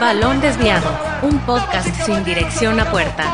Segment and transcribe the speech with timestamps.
[0.00, 0.88] Balón Desviado,
[1.22, 3.24] un podcast sin dirección a puerta.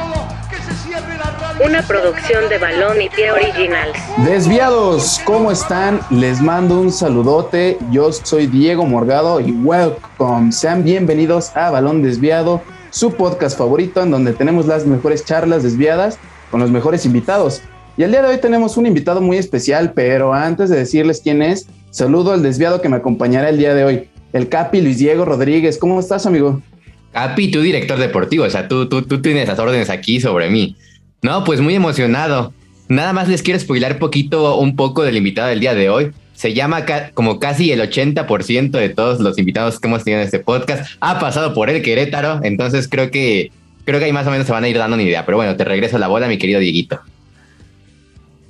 [1.65, 3.97] Una producción de Balón y Pie Originals.
[4.25, 6.01] Desviados, ¿cómo están?
[6.11, 7.79] Les mando un saludote.
[7.93, 10.51] Yo soy Diego Morgado y welcome.
[10.51, 16.19] Sean bienvenidos a Balón Desviado, su podcast favorito en donde tenemos las mejores charlas desviadas
[16.51, 17.63] con los mejores invitados.
[17.97, 21.41] Y el día de hoy tenemos un invitado muy especial, pero antes de decirles quién
[21.43, 25.25] es, saludo al desviado que me acompañará el día de hoy, el Capi Luis Diego
[25.25, 25.79] Rodríguez.
[25.79, 26.63] ¿Cómo estás, amigo?
[27.13, 30.77] Capi, tú director deportivo, o sea, tú, tú, tú tienes las órdenes aquí sobre mí.
[31.21, 32.53] No, pues muy emocionado.
[32.89, 36.13] Nada más les quiero spoilar poquito, un poco del invitado del día de hoy.
[36.35, 36.85] Se llama
[37.15, 40.91] como casi el 80% de todos los invitados que hemos tenido en este podcast.
[41.01, 43.53] Ha pasado por el Querétaro, entonces creo que
[43.85, 45.25] creo que ahí más o menos se van a ir dando una idea.
[45.25, 47.01] Pero bueno, te regreso la bola, mi querido Dieguito.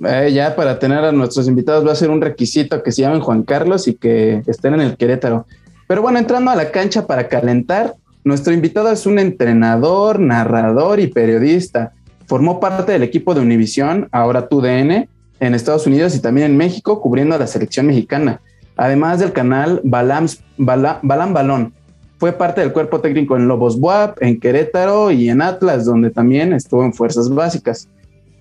[0.05, 3.21] Eh, ya para tener a nuestros invitados va a ser un requisito que se llamen
[3.21, 5.45] Juan Carlos y que estén en el Querétaro.
[5.93, 7.93] Pero bueno, entrando a la cancha para calentar,
[8.23, 11.91] nuestro invitado es un entrenador, narrador y periodista.
[12.25, 15.07] Formó parte del equipo de Univisión, ahora TUDN,
[15.39, 18.41] en Estados Unidos y también en México, cubriendo a la selección mexicana.
[18.75, 20.25] Además del canal Balam,
[20.57, 21.73] Balam Balón.
[22.17, 26.53] Fue parte del cuerpo técnico en Lobos Buap, en Querétaro y en Atlas, donde también
[26.53, 27.87] estuvo en Fuerzas Básicas.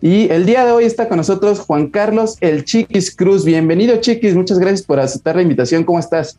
[0.00, 3.44] Y el día de hoy está con nosotros Juan Carlos El Chiquis Cruz.
[3.44, 4.34] Bienvenido, Chiquis.
[4.34, 5.84] Muchas gracias por aceptar la invitación.
[5.84, 6.38] ¿Cómo estás?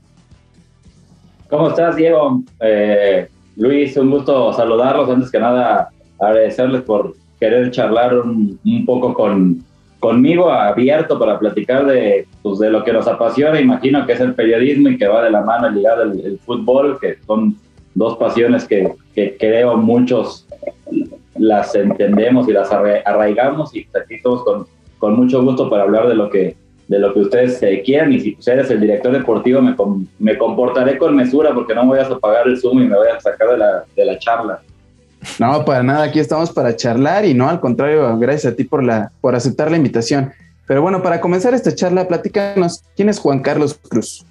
[1.50, 2.42] ¿Cómo estás, Diego?
[2.60, 5.10] Eh, Luis, un gusto saludarlos.
[5.10, 9.64] Antes que nada, agradecerles por querer charlar un, poco con,
[10.00, 13.60] conmigo, abierto para platicar de, pues, de lo que nos apasiona.
[13.60, 17.00] Imagino que es el periodismo y que va de la mano ligado el, el fútbol,
[17.00, 17.56] que son
[17.96, 20.48] dos pasiones que, que creo muchos
[21.36, 24.66] las entendemos y las arraigamos y aquí estamos con,
[24.98, 26.56] con mucho gusto para hablar de lo que
[26.94, 29.76] de lo que ustedes quieran y si ustedes eres el director deportivo me,
[30.20, 33.08] me comportaré con mesura porque no me voy a apagar el Zoom y me voy
[33.08, 34.62] a sacar de la, de la charla.
[35.40, 38.84] No, para nada, aquí estamos para charlar y no, al contrario, gracias a ti por,
[38.84, 40.32] la, por aceptar la invitación.
[40.68, 44.24] Pero bueno, para comenzar esta charla, platícanos, ¿quién es Juan Carlos Cruz?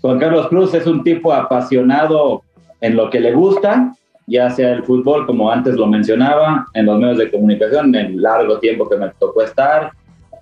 [0.00, 2.42] Juan Carlos Cruz es un tipo apasionado
[2.80, 3.92] en lo que le gusta,
[4.28, 8.22] ya sea el fútbol, como antes lo mencionaba, en los medios de comunicación, en el
[8.22, 9.90] largo tiempo que me tocó estar,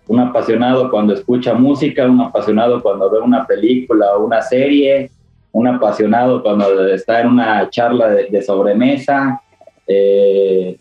[0.08, 5.10] un apasionado cuando escucha música, un apasionado cuando ve una película o una serie,
[5.52, 9.40] un apasionado cuando está en una charla de, sobremesa.
[9.86, 10.76] Eh,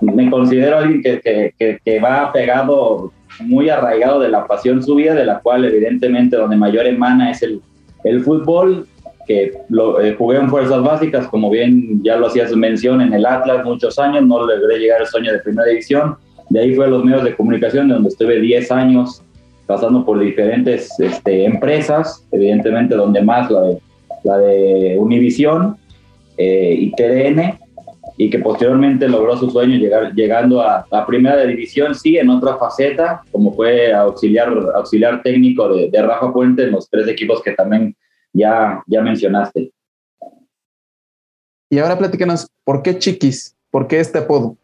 [0.00, 5.14] me considero alguien que, que, que, va pegado, muy arraigado de la pasión su vida,
[5.14, 7.60] de la cual evidentemente donde mayor emana es el,
[8.04, 8.86] el fútbol,
[9.26, 13.24] que lo, eh, jugué en fuerzas básicas, como bien ya lo hacías mención, en el
[13.26, 16.16] Atlas muchos años, no logré llegar al sueño de primera división,
[16.50, 19.22] de ahí fue a los medios de comunicación, donde estuve 10 años
[19.66, 23.78] pasando por diferentes este, empresas, evidentemente donde más la de,
[24.24, 25.76] la de Univisión
[26.36, 27.58] eh, y TDN,
[28.16, 32.56] y que posteriormente logró su sueño llegar, llegando a, la primera división, sí, en otra
[32.56, 37.52] faceta, como fue auxiliar, auxiliar técnico de, de Rafa Puente en los tres equipos que
[37.52, 37.96] también
[38.32, 39.72] ya, ya mencionaste.
[41.70, 43.56] Y ahora platícanos, ¿por qué Chiquis?
[43.70, 44.56] ¿Por qué este apodo?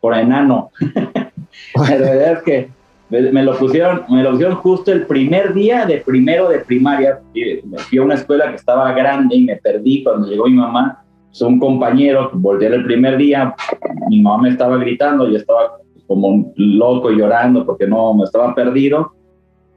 [0.00, 0.70] Por enano.
[1.74, 2.68] la verdad es que
[3.10, 7.20] me lo pusieron, me lo pusieron justo el primer día de primero de primaria.
[7.34, 11.02] Me fui a una escuela que estaba grande y me perdí cuando llegó mi mamá.
[11.28, 13.54] Pues, un compañero, volvió el primer día,
[14.08, 19.12] mi mamá me estaba gritando, yo estaba como loco llorando porque no me estaba perdido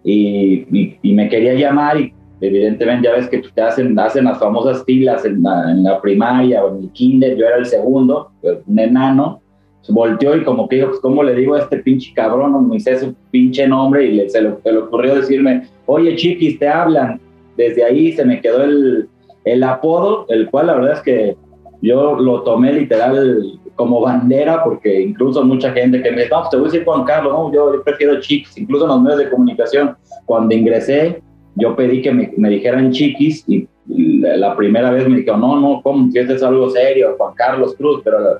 [0.04, 4.40] y, y, y me quería llamar y evidentemente ya ves que te hacen, hacen las
[4.40, 8.80] famosas filas en la, primaria o en el kinder, yo era el segundo, pues, un
[8.80, 9.41] enano,
[9.90, 12.52] volteó y como que dijo, pues ¿cómo le digo a este pinche cabrón?
[12.52, 16.68] No me hice su pinche nombre y le, se, le, ocurrió decirme, oye chiquis, te
[16.68, 17.20] hablan.
[17.58, 19.10] Desde ahí se me quedó el,
[19.46, 21.36] el apodo, el cual la verdad es que
[21.82, 26.50] yo lo tomé literal como bandera, porque incluso mucha gente que me dice, no, pues
[26.52, 29.30] te voy a decir Juan Carlos, no, yo, prefiero Chiquis, incluso en los medios de
[29.30, 31.22] comunicación, cuando ingresé,
[31.56, 35.82] yo pedí que me, me dijeran chiquis y, la, primera vez me dijeron, no, no,
[35.82, 36.10] ¿cómo?
[36.12, 38.38] Si este es algo serio, Juan Carlos Cruz, pero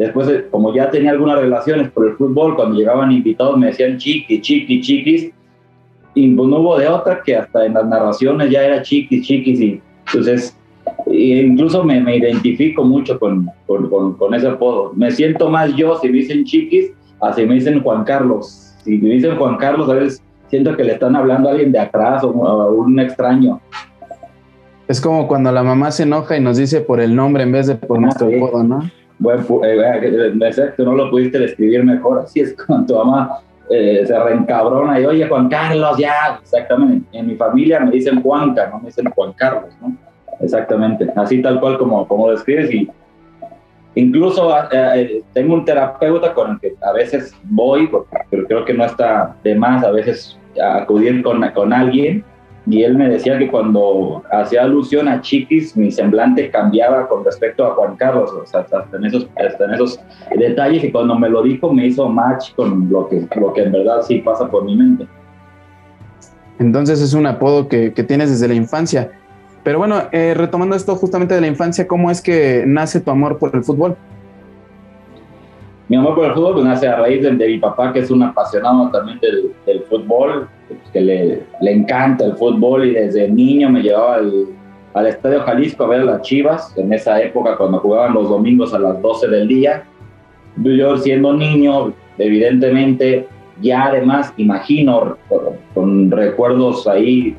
[0.00, 3.98] después, eh, como ya tenía algunas relaciones por el fútbol, cuando llegaban invitados me decían
[3.98, 5.30] chiquis, chiquis, chiquis,
[6.14, 9.60] y pues no hubo de otra que hasta en las narraciones ya era chiquis, chiquis,
[9.60, 10.56] y entonces
[11.06, 14.92] incluso me, me identifico mucho con, con, con, ese apodo.
[14.94, 18.74] Me siento más yo si me dicen chiquis, así me dicen Juan Carlos.
[18.82, 21.78] Si me dicen Juan Carlos, a veces siento que le están hablando a alguien de
[21.78, 23.60] atrás o a un extraño.
[24.88, 27.66] Es como cuando la mamá se enoja y nos dice por el nombre en vez
[27.66, 28.90] de por ah, nuestro apodo, ¿no?
[29.20, 32.20] Bueno, eh, eh, exacto, no lo pudiste describir mejor.
[32.20, 33.38] Así es cuando tu mamá
[33.70, 37.06] eh, se reencabrona y oye, Juan Carlos, ya, exactamente.
[37.16, 39.96] En mi familia me dicen Juanca, no me dicen Juan Carlos, ¿no?
[40.40, 42.90] exactamente, así tal cual como, como lo describes y
[43.94, 47.88] incluso eh, eh, tengo un terapeuta con el que a veces voy,
[48.30, 52.24] pero creo que no está de más a veces acudir con, con alguien
[52.66, 57.64] y él me decía que cuando hacía alusión a Chiquis, mi semblante cambiaba con respecto
[57.64, 60.00] a Juan Carlos, o sea, hasta en esos, en esos
[60.36, 63.72] detalles, y cuando me lo dijo me hizo match con lo que, lo que en
[63.72, 65.06] verdad sí pasa por mi mente.
[66.58, 69.10] Entonces es un apodo que, que tienes desde la infancia.
[69.62, 73.38] Pero bueno, eh, retomando esto justamente de la infancia, ¿cómo es que nace tu amor
[73.38, 73.96] por el fútbol?
[75.88, 78.22] Mi amor por el fútbol pues, nace a raíz de, mi papá, que es un
[78.22, 80.48] apasionado también del, del fútbol,
[80.92, 84.46] que le, le, encanta el fútbol y desde niño me llevaba al,
[84.94, 88.74] al, Estadio Jalisco a ver a las Chivas, en esa época cuando jugaban los domingos
[88.74, 89.84] a las 12 del día.
[90.56, 93.26] Yo siendo niño, evidentemente,
[93.60, 95.16] ya además imagino
[95.74, 97.36] con recuerdos ahí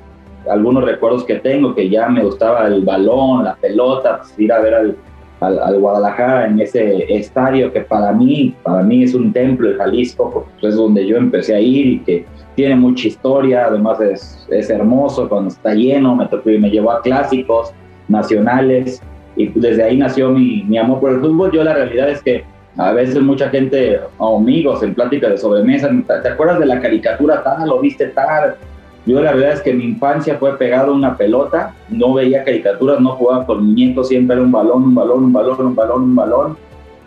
[0.49, 4.59] algunos recuerdos que tengo, que ya me gustaba el balón, la pelota, pues, ir a
[4.59, 4.97] ver al,
[5.39, 10.31] al, Guadalajara en ese estadio que para mí, para mí es un templo, el Jalisco,
[10.31, 12.25] porque es donde yo empecé a ir y que
[12.61, 17.01] tiene mucha historia, además es, es hermoso cuando está lleno, me, tocó, me llevó a
[17.01, 17.71] clásicos
[18.07, 19.01] nacionales
[19.35, 21.51] y desde ahí nació mi, mi amor por el fútbol.
[21.51, 22.43] Yo la realidad es que
[22.77, 25.89] a veces mucha gente, amigos en plática de sobremesa,
[26.21, 27.67] ¿te acuerdas de la caricatura tal?
[27.67, 28.57] ¿Lo viste tal?
[29.07, 32.99] Yo la verdad es que mi infancia fue pegado a una pelota, no veía caricaturas,
[32.99, 36.15] no jugaba con muñecos, siempre era un balón, un balón, un balón, un balón, un
[36.15, 36.57] balón.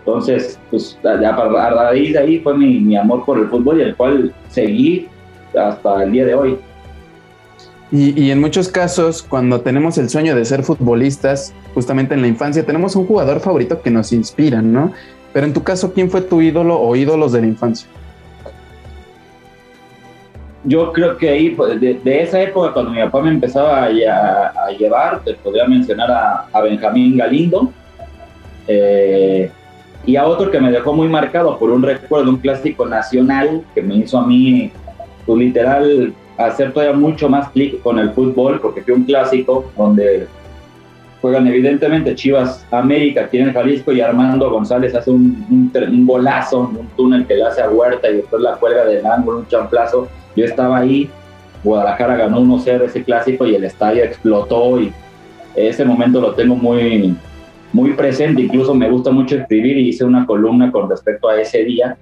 [0.00, 3.94] Entonces, pues a, raíz de ahí fue mi, mi, amor por el fútbol y el
[3.94, 5.08] cual seguí
[5.56, 6.58] hasta el día de hoy.
[7.90, 12.28] Y, y, en muchos casos, cuando tenemos el sueño de ser futbolistas, justamente en la
[12.28, 14.92] infancia, tenemos un jugador favorito que nos inspira, ¿no?
[15.32, 17.88] Pero en tu caso, ¿quién fue tu ídolo o ídolos de la infancia?
[20.64, 24.70] yo creo que ahí, pues, de, esa época, cuando mi papá me empezaba a, a,
[24.78, 27.70] llevar, te podría mencionar a, Benjamín Galindo
[28.66, 29.50] eh,
[30.06, 33.82] y a otro que me dejó muy marcado por un recuerdo, un clásico nacional que
[33.82, 34.72] me hizo a mí,
[35.26, 40.26] pues, literal, hacer todavía mucho más clic con el fútbol, porque fue un clásico donde
[41.20, 46.88] juegan evidentemente Chivas América aquí en Jalisco y Armando González hace un, un, un, un
[46.96, 50.06] túnel que le hace a Huerta y después la cuelga del ángulo, un champlazo
[50.36, 51.08] yo estaba ahí,
[51.62, 54.92] Guadalajara ganó 1-0 ese clásico y el estadio explotó y
[55.56, 57.16] ese momento lo tengo muy,
[57.72, 61.64] muy presente, incluso me gusta mucho escribir y hice una columna con respecto a ese
[61.64, 61.96] día.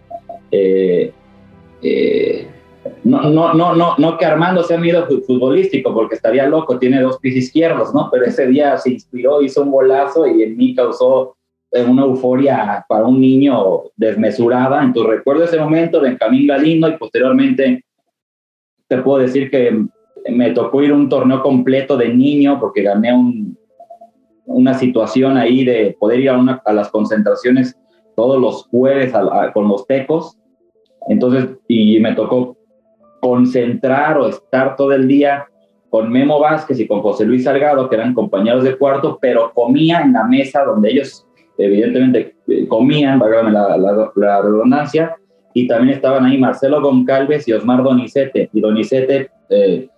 [0.50, 1.12] Eh,
[1.82, 2.48] eh,
[3.04, 7.18] no, no, no, no, no que Armando sea miedo futbolístico, porque estaría loco, tiene dos
[7.18, 8.08] pies izquierdos, ¿no?
[8.10, 11.36] Pero ese día se inspiró, hizo un golazo y en mí causó
[11.70, 14.82] eh, una euforia para un niño desmesurada.
[14.82, 17.84] Entonces recuerdo ese momento, Benjamín Galindo y posteriormente
[18.88, 19.86] te puedo decir que
[20.30, 23.56] me tocó ir a un torneo completo de niño porque gané un,
[24.44, 27.76] una situación ahí de poder ir a las concentraciones
[28.16, 29.12] todos los jueves
[29.54, 30.36] con los tecos.
[31.08, 32.56] Entonces, y me tocó
[33.22, 35.46] concentrar o estar todo el día
[35.88, 40.00] con Memo Vázquez y con José Luis Salgado, que eran compañeros de cuarto, pero comía
[40.00, 41.24] en la mesa donde ellos
[41.56, 45.14] evidentemente eh, comían, válgame la, la, redundancia,
[45.54, 48.50] y también estaban ahí Marcelo Goncalves y Osmar Donizete.
[48.52, 49.88] Y Donizete eh,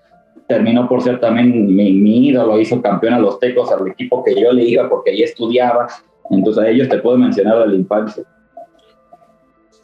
[0.47, 4.39] terminó por ser también mi, mi, ídolo, hizo campeón a los Tecos, al equipo que
[4.39, 5.89] yo le iba porque ahí estudiaba.
[6.29, 8.25] Entonces a ellos te puedo mencionar la infancia.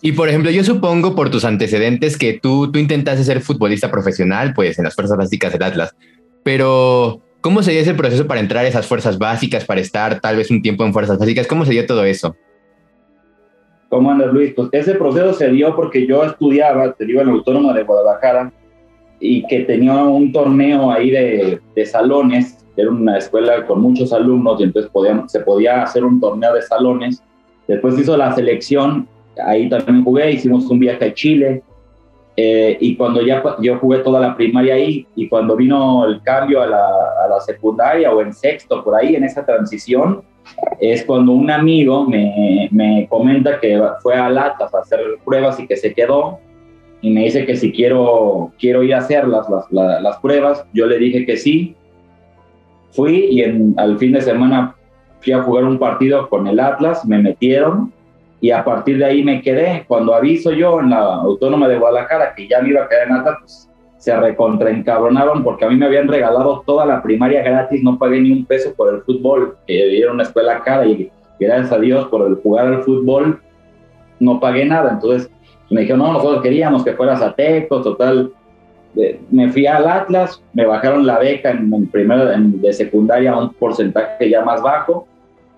[0.03, 4.55] Y por ejemplo, yo supongo por tus antecedentes que tú, tú intentaste ser futbolista profesional,
[4.55, 5.95] pues en las fuerzas básicas del Atlas.
[6.43, 10.51] Pero, ¿cómo sería ese proceso para entrar a esas fuerzas básicas, para estar tal vez
[10.51, 11.47] un tiempo en fuerzas básicas?
[11.47, 12.35] ¿Cómo sería todo eso?
[13.91, 14.55] ¿Cómo andas, Luis?
[14.55, 18.53] Pues ese proceso se dio porque yo estudiaba, te digo, en el Autónomo de Guadalajara,
[19.19, 24.61] y que tenía un torneo ahí de, de salones, era una escuela con muchos alumnos,
[24.61, 27.23] y entonces podían, se podía hacer un torneo de salones.
[27.69, 29.07] Después hizo la selección,
[29.45, 31.63] ahí también jugué, hicimos un viaje a Chile,
[32.37, 36.63] eh, y cuando ya yo jugué toda la primaria ahí, y cuando vino el cambio
[36.63, 36.87] a la,
[37.25, 40.23] a la secundaria o en sexto, por ahí, en esa transición,
[40.81, 45.67] es cuando un amigo me, me comenta que fue a Latas a hacer pruebas y
[45.67, 46.39] que se quedó
[47.03, 50.87] y me dice que si quiero, quiero ir a hacer las, las, las pruebas, yo
[50.87, 51.75] le dije que sí.
[52.93, 54.75] Fui y en, al fin de semana
[55.21, 57.93] fui a jugar un partido con el Atlas, me metieron
[58.41, 59.85] y a partir de ahí me quedé.
[59.87, 63.15] Cuando aviso yo en la Autónoma de Guadalajara que ya me iba a quedar en
[63.15, 67.99] Atlas, pues se recontraencabronaron porque a mí me habían regalado toda la primaria gratis, no
[67.99, 71.79] pagué ni un peso por el fútbol, que dieron una escuela cara y gracias a
[71.79, 73.41] Dios por el jugar al fútbol
[74.21, 74.93] no pagué nada.
[74.93, 75.31] Entonces
[75.71, 78.33] me dijeron, no, nosotros queríamos que fueras a Tecos, total.
[79.31, 84.31] me fui al Atlas, me bajaron la beca en, primero de secundaria a un porcentaje
[84.31, 85.07] ya más bajo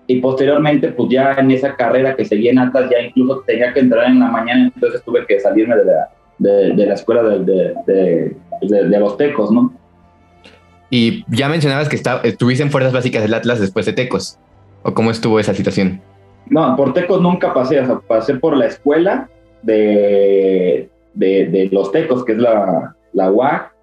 [0.07, 3.81] y posteriormente pues ya en esa carrera que seguí en Atlas ya incluso tenía que
[3.81, 8.99] entrar en la mañana, entonces tuve que salirme de la, de, la escuela de, de,
[8.99, 9.73] los Tecos, ¿no?
[10.89, 14.37] Y ya mencionabas que estuviste en Fuerzas Básicas del Atlas después de Tecos,
[14.83, 16.01] ¿o cómo estuvo esa situación?
[16.49, 19.29] No, por Tecos nunca pasé, o sea, pasé por la escuela
[19.63, 23.73] de, de, los Tecos, que es la, la UAC,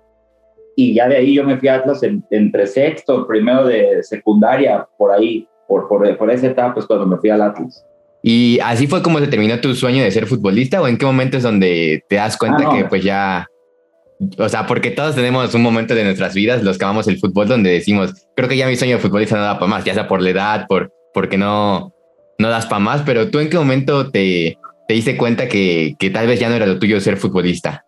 [0.77, 5.11] y ya de ahí yo me fui a Atlas entre sexto, primero de secundaria, por
[5.11, 7.87] ahí, por, por, por esa etapa es cuando me fui al Atlas.
[8.23, 11.37] ¿Y así fue como se terminó tu sueño de ser futbolista o en qué momento
[11.37, 13.47] es donde te das cuenta ah, que pues ya,
[14.37, 17.47] o sea, porque todos tenemos un momento de nuestras vidas, los que amamos el fútbol,
[17.47, 20.09] donde decimos, creo que ya mi sueño de futbolista no da para más, ya sea
[20.09, 21.95] por la edad, por, porque no,
[22.39, 24.59] no das para más, pero tú en qué momento te,
[24.89, 27.87] te diste cuenta que, que tal vez ya no era lo tuyo ser futbolista.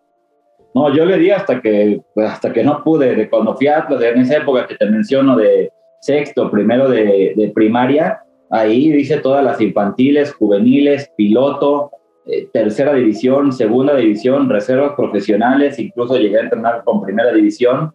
[0.73, 3.79] No, yo le di hasta que, pues, hasta que no pude, de cuando fui a
[3.79, 5.69] Atlas, en esa época que te menciono de
[6.03, 8.19] sexto, primero de, de primaria,
[8.49, 11.91] ahí dice todas las infantiles, juveniles, piloto,
[12.25, 17.93] eh, tercera división, segunda división, reservas profesionales, incluso llegué a entrenar con primera división.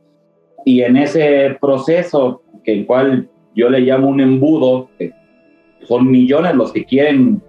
[0.65, 4.89] Y en ese proceso, que el cual yo le llamo un embudo,
[5.83, 7.43] son millones los que quieren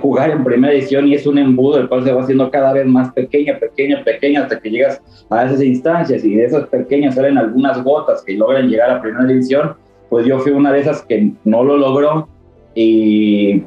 [0.00, 2.86] jugar en primera edición y es un embudo el cual se va haciendo cada vez
[2.86, 7.38] más pequeña, pequeña, pequeña hasta que llegas a esas instancias y de esas pequeñas salen
[7.38, 9.74] algunas gotas que logran llegar a primera división,
[10.10, 12.28] pues yo fui una de esas que no lo logró
[12.74, 13.62] y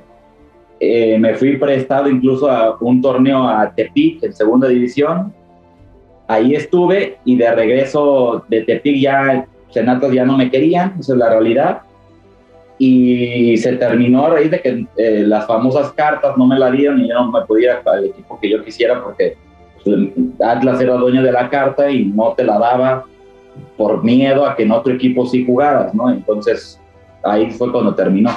[0.80, 5.34] eh, me fui prestado incluso a un torneo a Tepic en segunda división.
[6.28, 11.20] Ahí estuve y de regreso de Tepic ya Senatos ya no me querían, esa es
[11.20, 11.82] la realidad
[12.84, 17.00] y se terminó a raíz de que eh, las famosas cartas no me la dieron
[17.00, 19.38] y yo no me podía ir al equipo que yo quisiera porque
[19.84, 20.10] pues,
[20.44, 23.06] Atlas era dueño de la carta y no te la daba
[23.78, 26.10] por miedo a que en otro equipo sí jugaras, ¿no?
[26.10, 26.82] Entonces
[27.24, 28.32] ahí fue cuando terminó.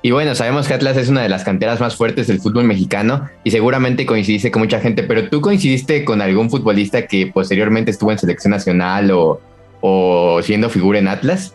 [0.00, 3.28] Y bueno, sabemos que Atlas es una de las canteras más fuertes del fútbol mexicano
[3.44, 8.10] y seguramente coincidiste con mucha gente, pero ¿tú coincidiste con algún futbolista que posteriormente estuvo
[8.10, 9.38] en selección nacional o,
[9.82, 11.54] o siendo figura en Atlas?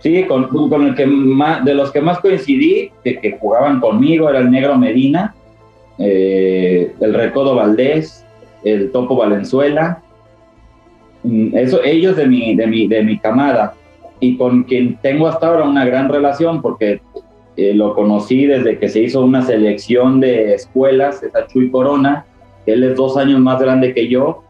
[0.00, 0.48] Sí, con,
[0.86, 5.34] el que más, de los que más coincidí, que, jugaban conmigo, era el Negro Medina,
[5.98, 8.24] eh, el Recodo Valdés,
[8.62, 10.00] el Topo Valenzuela,
[11.24, 13.74] mm, eso, ellos de mi, de, mi, de mi camada,
[14.20, 17.00] y con quien tengo hasta ahora una gran relación, porque
[17.56, 22.24] eh, lo conocí desde que se hizo una selección de escuelas, esa Chuy Corona,
[22.66, 24.44] él es dos años más grande que yo,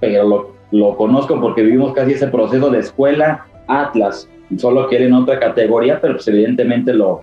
[0.00, 5.38] pero lo conozco porque vivimos casi ese proceso de escuela Atlas, solo que en otra
[5.38, 7.20] categoría, pero pues evidentemente lo,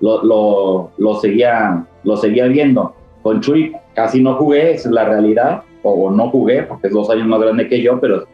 [0.00, 2.94] lo, lo, seguía, lo seguía viendo.
[3.22, 7.26] Con Chuy casi no jugué, es la realidad, o, no jugué porque es dos años
[7.26, 8.26] más grande que yo, pero,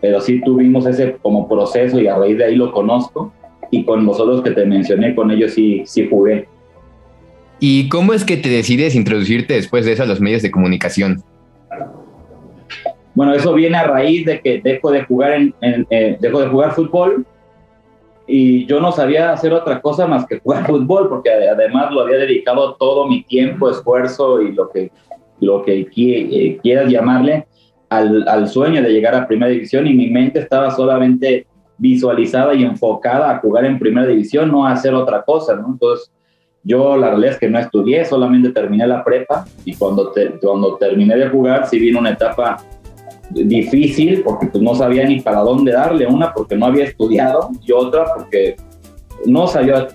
[0.00, 3.32] pero sí tuvimos ese como proceso y a raíz de ahí lo conozco.
[3.70, 6.48] Y con los otros que te mencioné, con ellos sí, sí jugué.
[7.60, 11.22] ¿Y cómo es que te decides introducirte después de eso a los medios de comunicación?
[13.14, 15.54] Bueno, eso viene a raíz de que dejo de jugar, en,
[15.90, 17.26] eh, dejo de jugar fútbol
[18.30, 22.18] y yo no sabía hacer otra cosa más que jugar fútbol, porque además lo había
[22.18, 24.92] dedicado todo mi tiempo, esfuerzo y lo que,
[25.40, 27.46] lo que eh, quieras llamarle
[27.88, 31.46] al, al, sueño de llegar a primera división y mi mente estaba solamente
[31.78, 35.68] visualizada y enfocada a jugar en primera división, no a hacer otra cosa, ¿no?
[35.68, 36.12] Entonces,
[36.64, 41.16] yo la realidad es que no estudié, solamente terminé la prepa y cuando, cuando terminé
[41.16, 42.58] de jugar, sí vino una etapa
[43.30, 47.72] difícil porque pues, no sabía ni para dónde darle, una porque no había estudiado y
[47.72, 48.56] otra porque
[49.26, 49.88] no sabía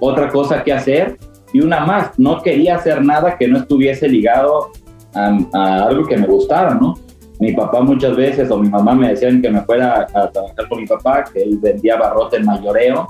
[0.00, 1.18] otra cosa que hacer
[1.52, 4.70] y una más, no quería hacer nada que no estuviese ligado
[5.14, 6.94] a, algo que me gustara, ¿no?
[7.38, 10.80] Mi papá muchas veces o mi mamá me decían que me fuera a, trabajar con
[10.80, 13.08] mi papá, que él vendía barrote en mayoreo,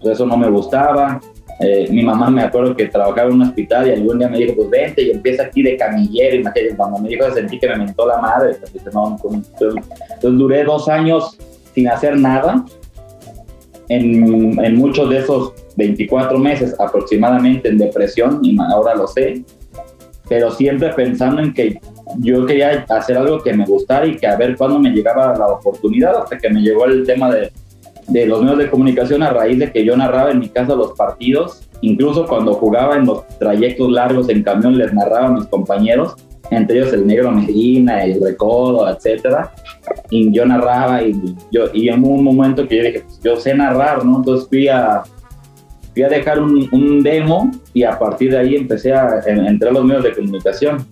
[0.00, 1.20] pues eso no me gustaba,
[1.60, 4.54] eh, mi mamá me acuerdo que trabajaba en un hospital y algún día me dijo,
[4.56, 6.36] pues vente y empieza aquí de camillero.
[6.36, 8.56] Imagínate, cuando me dijo, sentí que me mentó la madre.
[8.56, 9.78] Entonces,
[10.20, 11.38] duré dos años
[11.74, 12.64] sin hacer nada.
[13.88, 19.44] En, en, muchos de esos 24 meses aproximadamente en depresión, y ahora lo sé,
[20.26, 21.78] pero siempre pensando en que
[22.18, 25.48] yo quería hacer algo que me gustara y que a ver cuándo me llegaba la
[25.48, 27.52] oportunidad, hasta que me llegó el tema de
[28.08, 30.92] de los medios de comunicación a raíz de que yo narraba en mi casa los
[30.92, 36.14] partidos, incluso cuando jugaba en los trayectos largos en camión les narraba a mis compañeros,
[36.50, 39.52] entre ellos el negro Medina, el Recodo, etcétera,
[40.10, 41.14] y yo narraba y
[41.50, 44.18] yo y en un momento que yo dije, pues yo sé narrar, ¿no?
[44.18, 45.02] Entonces fui a
[45.94, 49.84] fui a dejar un, demo y a partir de ahí empecé a, entrar a los
[49.84, 50.84] medios de comunicación.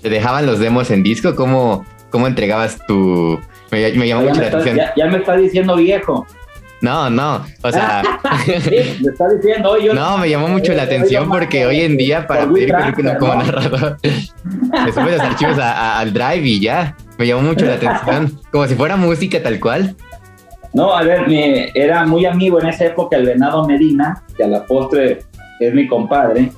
[0.00, 1.34] ¿Te dejaban los demos en disco?
[1.34, 3.38] ¿Cómo, cómo entregabas tu...?
[3.70, 4.78] Me, llamó mucho la atención.
[4.96, 6.26] Ya, me está diciendo viejo.
[6.80, 8.02] No, no, o sea...
[8.44, 12.26] sí, me está diciendo, hoy No, me llamó mucho la atención porque hoy en día
[12.26, 16.94] para pedir películas como narrador, le subes los archivos al drive y ya.
[17.16, 19.96] Me llamó mucho la atención, como si fuera música tal cual.
[20.74, 24.48] No, a ver, me, era muy amigo en esa época el Venado Medina, que a
[24.48, 25.20] la postre
[25.60, 26.50] es mi compadre,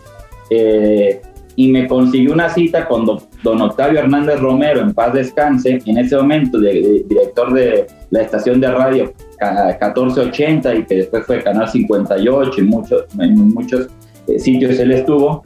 [0.51, 1.21] eh,
[1.55, 3.07] y me consiguió una cita con
[3.47, 8.61] don, Octavio Hernández Romero, en paz descanse, en ese momento, de, director de la estación
[8.61, 9.05] de radio
[9.41, 13.89] 1480 y que después fue Canal 58 y muchos, en muchos
[14.27, 15.43] eh, sitios él estuvo.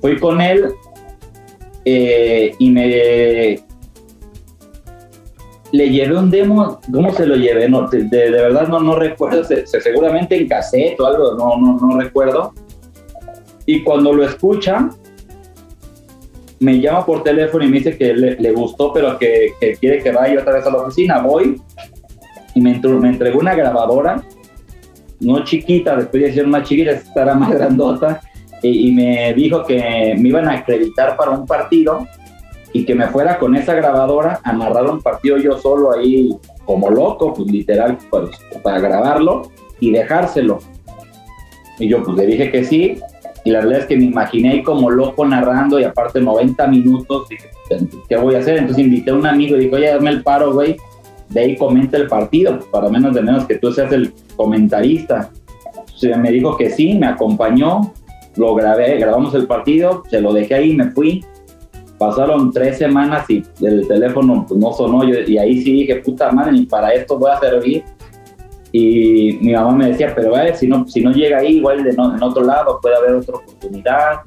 [0.00, 0.66] Fui con él
[1.84, 3.60] eh, y me
[5.72, 7.68] le llevé un demo, ¿cómo se lo llevé?
[7.68, 12.52] No, de, verdad no, no recuerdo, seguramente en cassette o algo, no, no, no recuerdo.
[13.66, 14.90] Y cuando lo escucha,
[16.64, 20.40] me llama por teléfono y me dice que le, gustó, pero que, quiere que vaya
[20.40, 21.20] otra vez a la oficina.
[21.20, 21.60] Voy
[22.54, 24.22] y me, me entregó una grabadora,
[25.20, 28.20] no chiquita, después de ser una chiquita, estará más grandota,
[28.62, 32.06] y, y, me dijo que me iban a acreditar para un partido
[32.72, 36.88] y que me fuera con esa grabadora a narrar un partido yo solo ahí como
[36.88, 38.30] loco, pues literal, pues,
[38.62, 40.60] para grabarlo y dejárselo.
[41.78, 42.98] Y yo pues le dije que sí,
[43.44, 47.50] y la verdad es que me imaginé como loco narrando y aparte 90 minutos, dije,
[48.08, 48.56] ¿qué voy a hacer?
[48.56, 50.76] Entonces invité a un amigo y dijo, oye, dame el paro, güey,
[51.28, 55.30] de ahí comenta el partido, pues, para menos de menos que tú seas el comentarista.
[55.76, 57.92] Entonces me dijo que sí, me acompañó,
[58.36, 61.24] lo grabé, grabamos el partido, se lo dejé ahí, me fui.
[61.98, 66.52] Pasaron tres semanas y el teléfono pues, no sonó y ahí sí dije, puta madre,
[66.52, 67.84] ni para esto voy a servir
[68.76, 71.90] y mi mamá me decía, pero a si no, si no llega ahí, igual de
[71.90, 74.22] en otro lado puede haber otra oportunidad.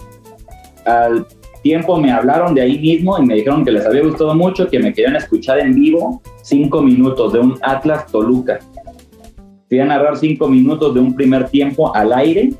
[0.86, 1.28] Al
[1.62, 4.80] tiempo me hablaron de ahí mismo y me dijeron que les había gustado mucho, que
[4.80, 8.60] me querían escuchar en vivo cinco minutos de un Atlas Toluca.
[9.70, 12.52] A narrar cinco minutos de un primer tiempo al aire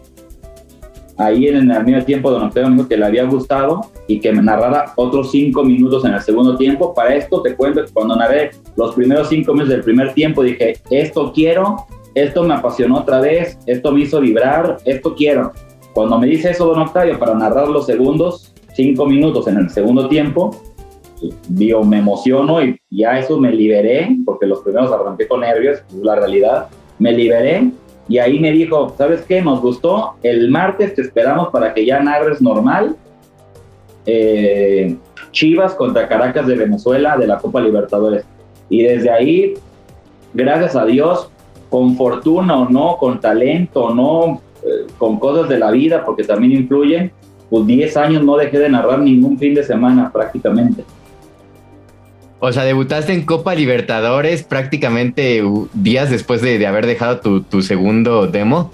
[1.18, 4.32] ahí en el mismo tiempo Don Octavio me dijo que le había gustado y que
[4.32, 6.94] narrara otros cinco minutos en el segundo tiempo.
[6.94, 10.78] Para esto te cuento que cuando narré los primeros cinco minutos del primer tiempo dije,
[10.90, 15.52] esto quiero, esto me apasionó otra vez, esto me hizo vibrar, esto quiero.
[15.94, 20.08] Cuando me dice eso Don Octavio para narrar los segundos, cinco minutos en el segundo
[20.08, 20.56] tiempo,
[21.50, 26.04] digo, me emociono y ya eso me liberé, porque los primeros arranqué con nervios, es
[26.04, 26.68] la realidad,
[27.00, 27.72] me liberé
[28.10, 29.42] y ahí me dijo, ¿sabes qué?
[29.42, 30.16] Nos gustó.
[30.24, 32.96] El martes te esperamos para que ya narres normal.
[34.08, 34.96] Eh,
[35.32, 38.26] Chivas contra Caracas de Venezuela de la Copa Libertadores.
[38.70, 39.54] Y desde ahí,
[40.34, 41.30] gracias a Dios,
[41.70, 46.24] con fortuna o no, con talento o no, eh, con cosas de la vida, porque
[46.24, 47.12] también influyen,
[47.50, 50.84] pues 10 años no dejé de narrar ningún fin de semana prácticamente.
[52.40, 55.44] O sea, debutaste en Copa Libertadores prácticamente
[55.74, 58.72] días después de, haber dejado tu, segundo demo.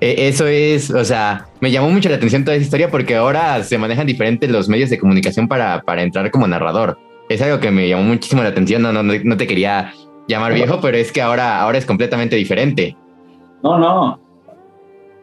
[0.00, 3.62] E, eso es, o sea, me llamó mucho la atención toda esa historia porque ahora
[3.64, 6.98] se manejan diferentes los medios de comunicación para, para entrar como narrador.
[7.30, 8.82] Es algo que me llamó muchísimo la atención.
[8.82, 9.94] No, no, no te quería
[10.28, 12.94] llamar viejo, pero es que ahora, ahora es completamente diferente.
[13.62, 14.20] No, no.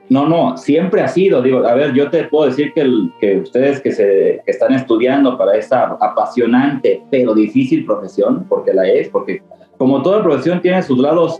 [0.10, 1.44] No, no, siempre ha sido.
[1.44, 5.56] Digo, a ver, yo te puedo decir que, que ustedes que, se, están estudiando para
[5.56, 9.44] esta apasionante pero difícil profesión, porque la es, porque
[9.78, 11.40] como toda profesión tiene sus lados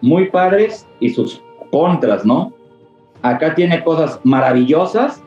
[0.00, 2.54] muy padres y sus contras, ¿no?
[3.22, 5.22] Acá tiene cosas maravillosas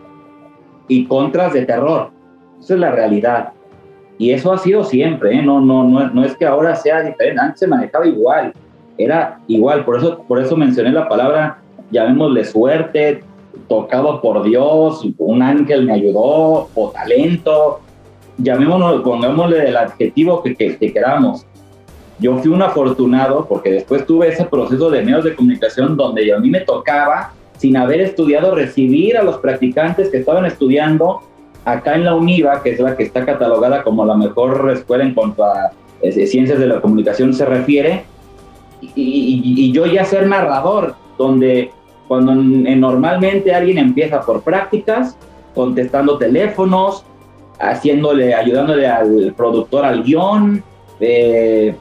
[0.87, 2.11] y contras de terror.
[2.59, 3.53] Esa es la realidad.
[4.17, 5.41] Y eso ha sido siempre, ¿eh?
[5.41, 8.53] no, no, no, no es que ahora sea diferente, antes se manejaba igual,
[8.97, 11.57] era igual, por eso, por eso mencioné la palabra
[11.93, 13.23] llamémosle suerte,
[13.67, 17.79] tocado por Dios, un ángel me ayudó, o talento,
[18.37, 21.45] llamémoslo, pongámosle el adjetivo que, que, queramos.
[22.19, 26.39] Yo fui un afortunado porque después tuve ese proceso de medios de comunicación donde a
[26.39, 31.21] mí me tocaba, sin haber estudiado, recibir a los practicantes que estaban estudiando
[31.63, 35.13] acá en la UNIVA, que es la que está catalogada como la mejor escuela en
[35.13, 35.71] cuanto a
[36.01, 38.03] eh, ciencias de la comunicación se refiere,
[38.81, 41.71] y, yo ya ser narrador, donde
[42.09, 45.17] cuando normalmente alguien empieza por prácticas,
[45.55, 47.05] contestando teléfonos,
[47.59, 50.61] haciéndole, ayudándole al productor al guion,
[50.99, 51.77] eh,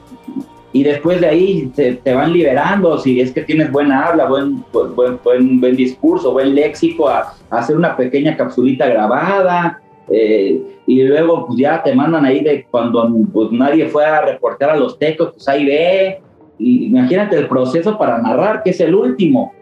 [0.73, 5.19] y después de ahí te, van liberando, si es que tienes buena habla, buen, buen,
[5.23, 11.59] buen, buen discurso, buen léxico, a, hacer una pequeña capsulita grabada, eh, y luego pues
[11.59, 15.47] ya te mandan ahí de cuando pues, nadie fue a reportar a los tecos, pues
[15.49, 16.21] ahí ve,
[16.59, 19.53] y imagínate el proceso para narrar, que es el último.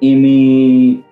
[0.00, 1.04] Y mi,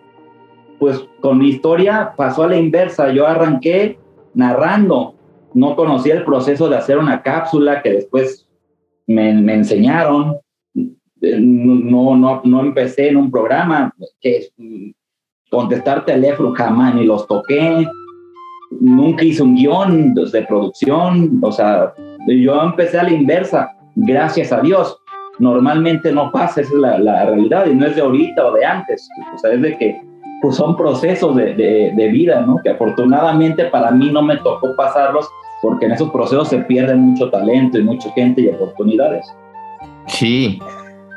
[0.78, 3.12] pues con mi historia pasó a la inversa.
[3.12, 3.98] Yo arranqué
[4.34, 5.14] narrando.
[5.54, 8.45] No conocía el proceso de hacer una cápsula que después
[9.06, 10.36] me, me enseñaron.
[11.20, 14.48] No, no, no empecé en un programa que
[15.50, 17.86] contestar teléfono jamás ni los toqué.
[18.80, 21.38] Nunca hice un guion de producción.
[21.42, 21.94] O sea,
[22.28, 24.98] yo empecé a la inversa, gracias a Dios.
[25.38, 28.64] Normalmente no pasa, esa es la, la realidad y no es de ahorita o de
[28.64, 29.08] antes.
[29.34, 30.00] O sea, es de que
[30.40, 32.60] pues son procesos de, de, vida, ¿no?
[32.62, 35.28] Que afortunadamente para mí no me tocó pasarlos
[35.62, 39.26] porque en esos procesos se pierde mucho talento y mucha gente y oportunidades.
[40.08, 40.58] Sí,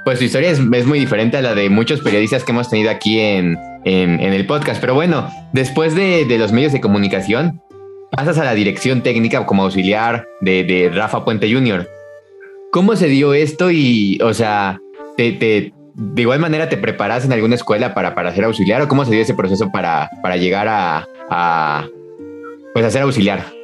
[0.06, 2.89] pues su historia es, es, muy diferente a la de muchos periodistas que hemos tenido
[2.89, 4.82] aquí en, en, en el podcast.
[4.82, 7.62] Pero bueno, después de, de, los medios de comunicación,
[8.12, 11.88] pasas a la dirección técnica como auxiliar de, de Rafa Puente Jr.
[12.71, 13.69] ¿Cómo se dio esto?
[13.71, 14.80] Y, o sea,
[15.17, 18.88] te, te, de igual manera te preparas en alguna escuela para, para ser auxiliar o
[18.88, 21.88] cómo se dio ese proceso para, para llegar a, a,
[22.73, 23.58] pues a ser auxiliar?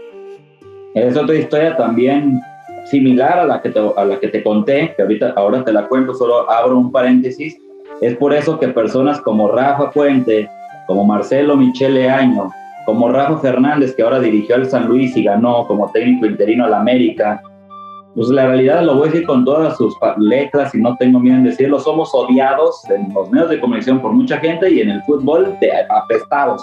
[0.96, 2.40] Es otra historia también
[2.86, 5.88] similar a la que te, a la que te conté, que ahorita ahora te la
[5.88, 7.58] cuento, solo abro un paréntesis.
[8.00, 10.50] Es por eso que personas como Rafa Puente,
[10.88, 12.50] como Marcelo Michele Año,
[12.86, 16.74] como Rafa Fernández, que ahora dirigió al San Luis y ganó como técnico interino al
[16.74, 17.42] América,
[18.16, 21.36] pues la realidad lo voy a decir con todas sus letras y no tengo miedo
[21.36, 25.04] en decirlo, somos odiados en los medios de comunicación por mucha gente y en el
[25.04, 26.62] fútbol de apestados.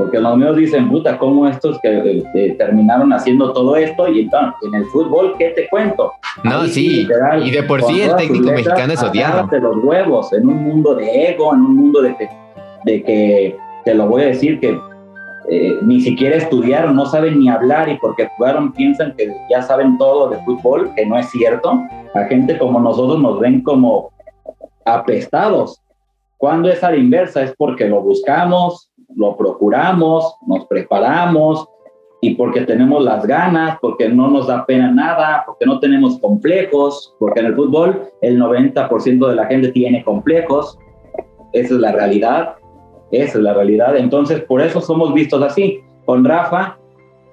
[0.00, 4.08] Porque los medios dicen, puta, ¿cómo estos que eh, terminaron haciendo todo esto?
[4.08, 6.14] Y entonces, en el fútbol, ¿qué te cuento?
[6.42, 7.06] No, sí,
[7.42, 9.46] y de por sí el técnico mexicano es odiado.
[9.48, 12.16] De los huevos, en un mundo de ego, en un mundo de
[12.86, 14.80] de que, te lo voy a decir, que
[15.50, 19.98] eh, ni siquiera estudiaron, no saben ni hablar y porque jugaron piensan que ya saben
[19.98, 21.78] todo de fútbol, que no es cierto.
[22.14, 24.12] A gente como nosotros nos ven como
[24.86, 25.78] apestados.
[26.38, 31.68] Cuando es a la inversa es porque lo buscamos, lo procuramos, nos preparamos
[32.20, 37.14] y porque tenemos las ganas, porque no nos da pena nada, porque no tenemos complejos,
[37.18, 40.78] porque en el fútbol el 90% de la gente tiene complejos.
[41.52, 42.56] Esa es la realidad.
[43.10, 43.96] Esa es la realidad.
[43.96, 45.80] Entonces, por eso somos vistos así.
[46.04, 46.78] Con Rafa,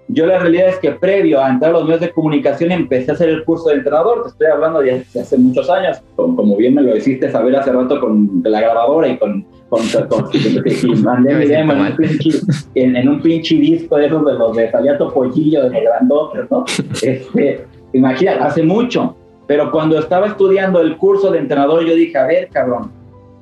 [0.10, 3.14] yo la realidad es que previo a entrar a los medios de comunicación empecé a
[3.16, 4.24] hacer el curso de entrenador.
[4.24, 8.00] Te estoy hablando de hace muchos años, como bien me lo hiciste saber hace rato
[8.00, 9.46] con la grabadora y con.
[9.70, 9.82] Con,
[11.04, 12.30] mandé en, un pinche,
[12.76, 16.66] en, un pinche disco de esos de los de salía Topollillo, de grandote, ¿no?
[17.02, 19.16] Este, imagínate, hace mucho.
[19.46, 22.92] Pero cuando estaba estudiando el curso de entrenador, yo dije, a ver, cabrón,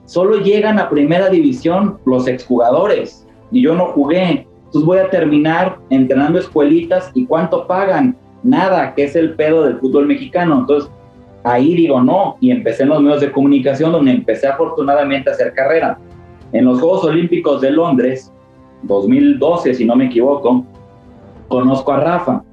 [0.06, 4.48] solo llegan a primera división los exjugadores y yo no jugué.
[4.66, 8.16] Entonces voy a terminar entrenando escuelitas y cuánto pagan.
[8.44, 10.60] Nada, que es el pedo del fútbol mexicano.
[10.60, 10.92] Entonces
[11.44, 15.54] ahí digo no y empecé en los medios de comunicación donde empecé afortunadamente a hacer
[15.54, 15.98] carrera.
[16.52, 18.32] En los Juegos Olímpicos de Londres,
[18.84, 20.66] 2012 si no me equivoco,
[21.48, 22.44] conozco a Rafa.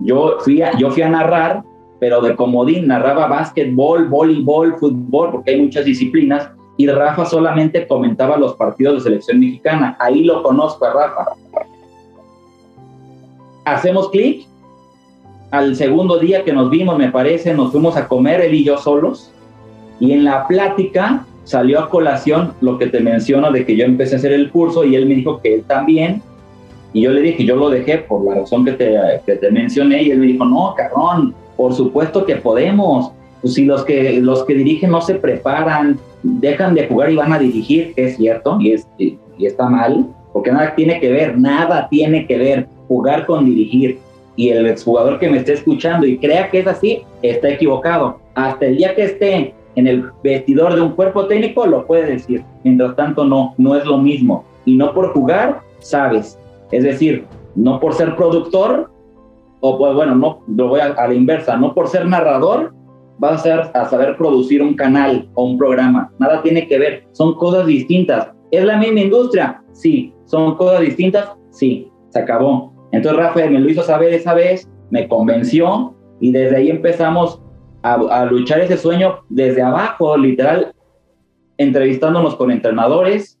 [0.00, 1.62] Yo fui a, yo fui a narrar
[2.02, 8.36] pero de comodín narraba básquetbol, voleibol, fútbol, porque hay muchas disciplinas, y Rafa solamente comentaba
[8.36, 9.96] los partidos de selección mexicana.
[10.00, 11.26] Ahí lo conozco a Rafa.
[13.64, 14.48] Hacemos clic.
[15.52, 18.78] Al segundo día que nos vimos, me parece, nos fuimos a comer él y yo
[18.78, 19.30] solos.
[20.00, 24.14] Y en la plática salió a colación lo que te menciono de que yo empecé
[24.14, 26.22] a hacer el curso y él me dijo que él también.
[26.92, 30.02] Y yo le dije, yo lo dejé por la razón que te, que te mencioné.
[30.02, 33.12] Y él me dijo, no, cabrón, por supuesto que podemos.
[33.40, 37.32] Pues si los que, los que dirigen no se preparan, dejan de jugar y van
[37.32, 41.88] a dirigir, es cierto, y, es, y, está mal, porque nada tiene que ver, nada
[41.90, 43.98] tiene que ver jugar con dirigir.
[44.36, 48.18] Y el exjugador que me esté escuchando y crea que es así, está equivocado.
[48.34, 52.44] Hasta el día que esté en el vestidor de un cuerpo técnico, lo puede decir.
[52.64, 54.44] Mientras tanto, no, no es lo mismo.
[54.64, 56.38] Y no por jugar, sabes.
[56.70, 58.90] Es decir, no por ser productor,
[59.60, 62.74] o pues bueno, no, lo voy a, la inversa, no por ser narrador
[63.18, 67.04] vas a, ser, a saber producir un canal o un programa, nada tiene que ver,
[67.12, 68.32] son cosas distintas.
[68.50, 69.62] ¿Es la misma industria?
[69.72, 70.12] Sí.
[70.24, 71.30] ¿Son cosas distintas?
[71.50, 72.72] Sí, se acabó.
[72.92, 77.40] Entonces Rafael me lo hizo saber esa vez, me convenció y desde ahí empezamos
[77.82, 80.72] a, luchar ese sueño desde abajo, literal,
[81.58, 83.38] entrevistándonos con entrenadores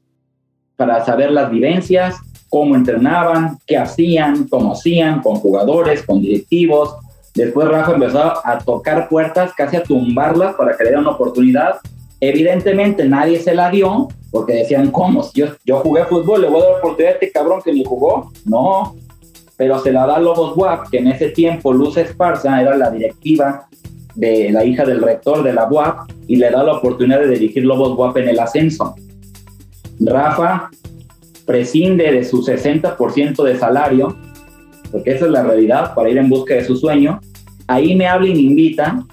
[0.76, 2.16] para saber las vivencias,
[2.48, 6.94] cómo entrenaban, qué hacían, cómo hacían, con jugadores, con directivos.
[7.34, 11.76] Después Rafa empezó a tocar puertas, casi a tumbarlas para que le dieran una oportunidad.
[12.20, 15.24] Evidentemente nadie se la dio, porque decían, ¿cómo?
[15.34, 18.30] Yo, yo jugué fútbol, le voy a dar oportunidad a este cabrón que ni jugó.
[18.44, 18.96] No,
[19.56, 23.68] pero se la da Lobos WAP, que en ese tiempo Luz Esparza era la directiva
[24.14, 27.64] de la hija del rector de la UAP y le da la oportunidad de dirigir
[27.64, 28.94] Lobos WAP en el ascenso.
[30.00, 30.70] Rafa
[31.46, 34.16] prescinde de su 60% de salario
[34.92, 37.18] porque esa es la realidad, para ir en busca de su sueño.
[37.66, 39.04] Ahí me habla y me invita,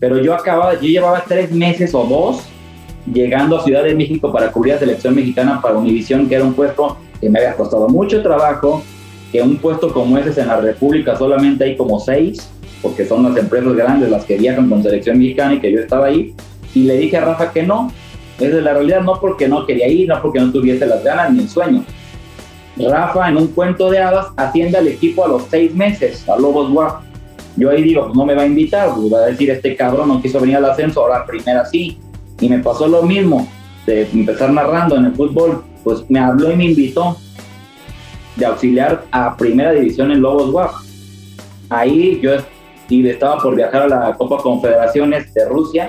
[0.00, 2.42] pero yo acababa, yo llevaba tres meses o dos
[3.12, 6.54] llegando a Ciudad de México para cubrir la selección mexicana para Univisión, que era un
[6.54, 8.82] puesto que me había costado mucho trabajo,
[9.30, 12.50] que un puesto como ese en la República solamente hay como seis,
[12.86, 16.06] porque son las empresas grandes las que viajan con selección mexicana y que yo estaba
[16.06, 16.32] ahí,
[16.72, 17.90] y le dije a Rafa que no,
[18.38, 21.32] esa es la realidad, no porque no quería ir, no porque no tuviese las ganas
[21.32, 21.84] ni el sueño.
[22.76, 26.70] Rafa en un cuento de hadas asciende al equipo a los seis meses, a Lobos
[26.70, 27.02] WAP.
[27.56, 30.08] Yo ahí digo, pues no me va a invitar, pues va a decir, este cabrón
[30.08, 31.98] no quiso venir al ascenso, ahora primera sí.
[32.38, 33.48] Y me pasó lo mismo,
[33.84, 37.16] de empezar narrando en el fútbol, pues me habló y me invitó
[38.36, 40.70] de auxiliar a primera división en Lobos WAP.
[41.70, 42.32] Ahí yo
[42.88, 45.88] estaba por viajar a la Copa Confederaciones de Rusia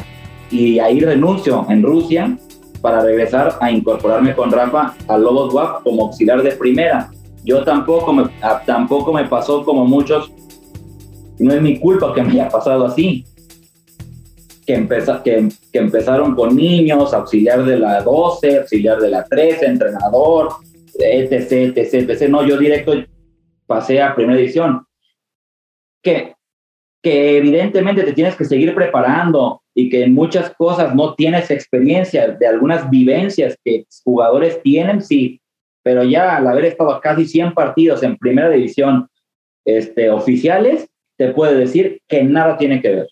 [0.49, 2.37] y ahí renuncio en Rusia
[2.81, 7.09] para regresar a incorporarme con Rafa a Lobos WAP como auxiliar de primera.
[7.43, 8.25] Yo tampoco me,
[8.65, 10.31] tampoco me pasó como muchos,
[11.39, 13.25] no es mi culpa que me haya pasado así,
[14.65, 19.65] que, empeza, que, que empezaron con niños, auxiliar de la 12, auxiliar de la 13,
[19.65, 20.49] entrenador,
[20.99, 22.29] etc, etc, etc.
[22.29, 22.93] No, yo directo
[23.65, 24.85] pasé a primera edición.
[26.01, 26.36] Que,
[27.07, 32.27] que evidentemente te tienes que seguir preparando y que en muchas cosas no tienes experiencia
[32.27, 35.39] de algunas vivencias que jugadores tienen, sí,
[35.83, 39.07] pero ya al haber estado casi 100 partidos en primera división
[39.63, 43.07] este, oficiales, te puede decir que nada tiene que ver.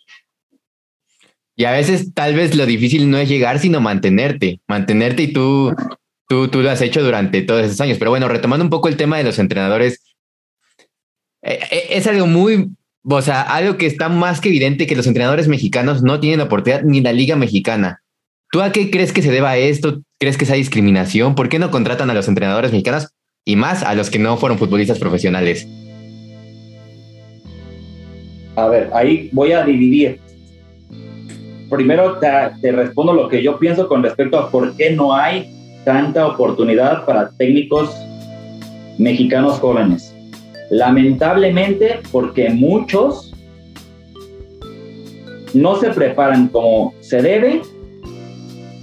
[1.55, 5.73] Y a veces tal vez lo difícil no es llegar, sino mantenerte, mantenerte y tú,
[6.27, 7.97] tú, tú lo has hecho durante todos esos años.
[7.97, 10.03] Pero bueno, retomando un poco el tema de los entrenadores,
[11.43, 12.71] eh, eh, es algo muy,
[13.07, 16.83] o sea, algo que está más que evidente que los entrenadores mexicanos no tienen oportunidad
[16.83, 18.01] ni la liga mexicana.
[18.51, 20.01] ¿Tú a qué crees que se deba esto?
[20.19, 21.35] ¿Crees que esa discriminación?
[21.35, 23.09] ¿Por qué no contratan a los entrenadores mexicanos
[23.45, 25.67] y más a los que no fueron futbolistas profesionales?
[28.55, 30.19] A ver, ahí voy a dividir
[31.69, 35.51] primero te, respondo lo que yo pienso con respecto a por qué no hay
[35.83, 37.95] tanta oportunidad para técnicos
[38.97, 40.14] mexicanos jóvenes.
[40.69, 43.33] Lamentablemente, porque muchos
[45.53, 47.61] no se preparan como se debe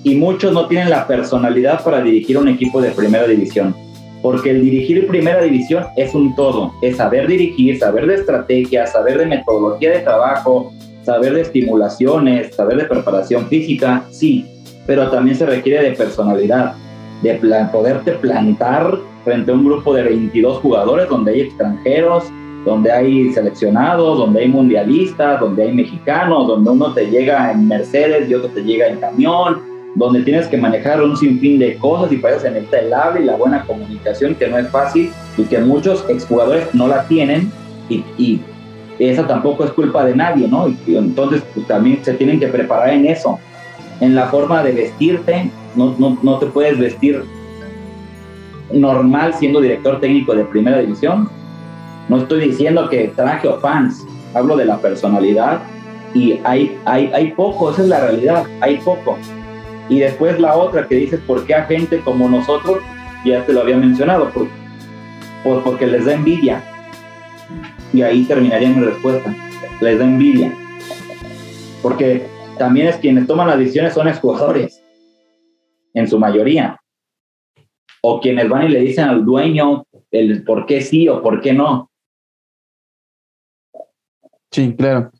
[0.04, 3.74] y muchos no tienen la personalidad para dirigir un equipo de primera división.
[4.22, 9.18] Porque el dirigir primera división es un todo, es saber dirigir, saber de estrategia, saber
[9.18, 14.46] de metodología de trabajo, saber de estimulaciones, saber de preparación física, sí,
[14.86, 16.74] pero también se requiere de personalidad,
[17.22, 17.34] de
[17.72, 22.24] poderte plantar frente a un grupo de 22 jugadores donde hay extranjeros,
[22.64, 28.28] donde hay seleccionados, donde hay mundialistas, donde hay mexicanos, donde uno te llega en Mercedes
[28.28, 29.62] y otro te llega en camión,
[29.94, 33.24] donde tienes que manejar un sinfín de cosas y para eso necesita el habla y
[33.24, 37.50] la buena comunicación que no es fácil y que muchos exjugadores no la tienen
[37.88, 38.40] y, y
[38.98, 40.68] esa tampoco es culpa de nadie, ¿no?
[40.86, 43.38] Y entonces pues, también se tienen que preparar en eso,
[44.00, 47.22] en la forma de vestirte, no, no, no te puedes vestir
[48.72, 51.28] normal siendo director técnico de primera división.
[52.08, 55.62] No estoy diciendo que traje o fans, hablo de la personalidad
[56.14, 59.16] y hay, hay, hay poco, esa es la realidad, hay poco.
[59.88, 62.78] Y después la otra que dices, ¿por qué a gente como nosotros?
[63.24, 64.48] Ya te lo había mencionado, por,
[65.44, 66.62] por, porque les da envidia
[67.92, 69.34] y ahí terminaría mi respuesta.
[69.80, 70.52] Les da envidia.
[71.82, 72.26] Porque
[72.58, 74.82] también es quienes toman las decisiones son jugadores,
[75.94, 76.81] en su mayoría.
[78.02, 81.52] O quienes van y le dicen al dueño el por qué sí o por qué
[81.52, 81.90] no.
[84.50, 85.10] Sí, claro.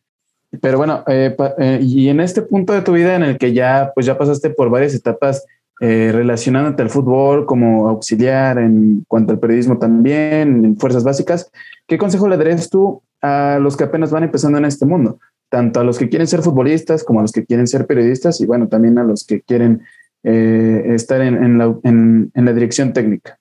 [0.61, 3.93] Pero bueno, eh, eh, y en este punto de tu vida en el que ya,
[3.95, 5.47] pues ya pasaste por varias etapas
[5.81, 11.51] eh, relacionándote al fútbol como auxiliar en cuanto al periodismo también, en fuerzas básicas,
[11.93, 15.19] ¿Qué consejo le darías tú a los que apenas van empezando en este mundo?
[15.51, 18.47] Tanto a los que quieren ser futbolistas como a los que quieren ser periodistas y
[18.47, 19.83] bueno, también a los que quieren
[20.25, 23.39] eh, estar en, la, dirección técnica.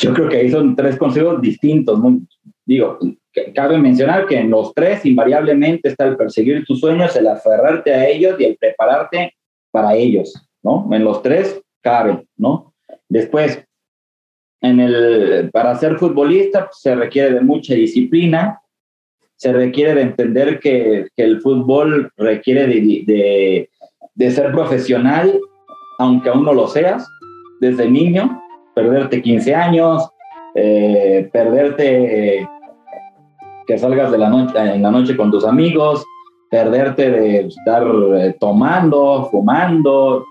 [0.00, 2.00] Yo creo que ahí son tres consejos distintos.
[2.64, 2.98] digo,
[3.54, 8.08] cabe mencionar que en los tres invariablemente está el perseguir tus sueños, el aferrarte a
[8.08, 9.34] ellos y el prepararte
[9.70, 10.88] para ellos, ¿no?
[10.92, 12.74] En los tres cabe, ¿no?
[13.08, 13.64] Después,
[14.60, 18.60] en el, para ser futbolista pues, se requiere de mucha disciplina,
[19.36, 23.69] se requiere de entender que, el fútbol requiere de,
[24.28, 25.40] ser profesional,
[25.98, 27.08] aunque aún no lo seas,
[27.60, 28.42] desde niño,
[28.74, 30.10] perderte 15 años,
[30.56, 32.48] eh, perderte
[33.66, 36.04] que salgas de la noche, en la noche con tus amigos,
[36.50, 37.84] perderte de estar
[38.16, 40.26] eh, tomando, fumando.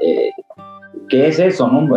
[0.00, 0.30] Eh,
[1.08, 1.68] ¿Qué es eso?
[1.68, 1.88] No?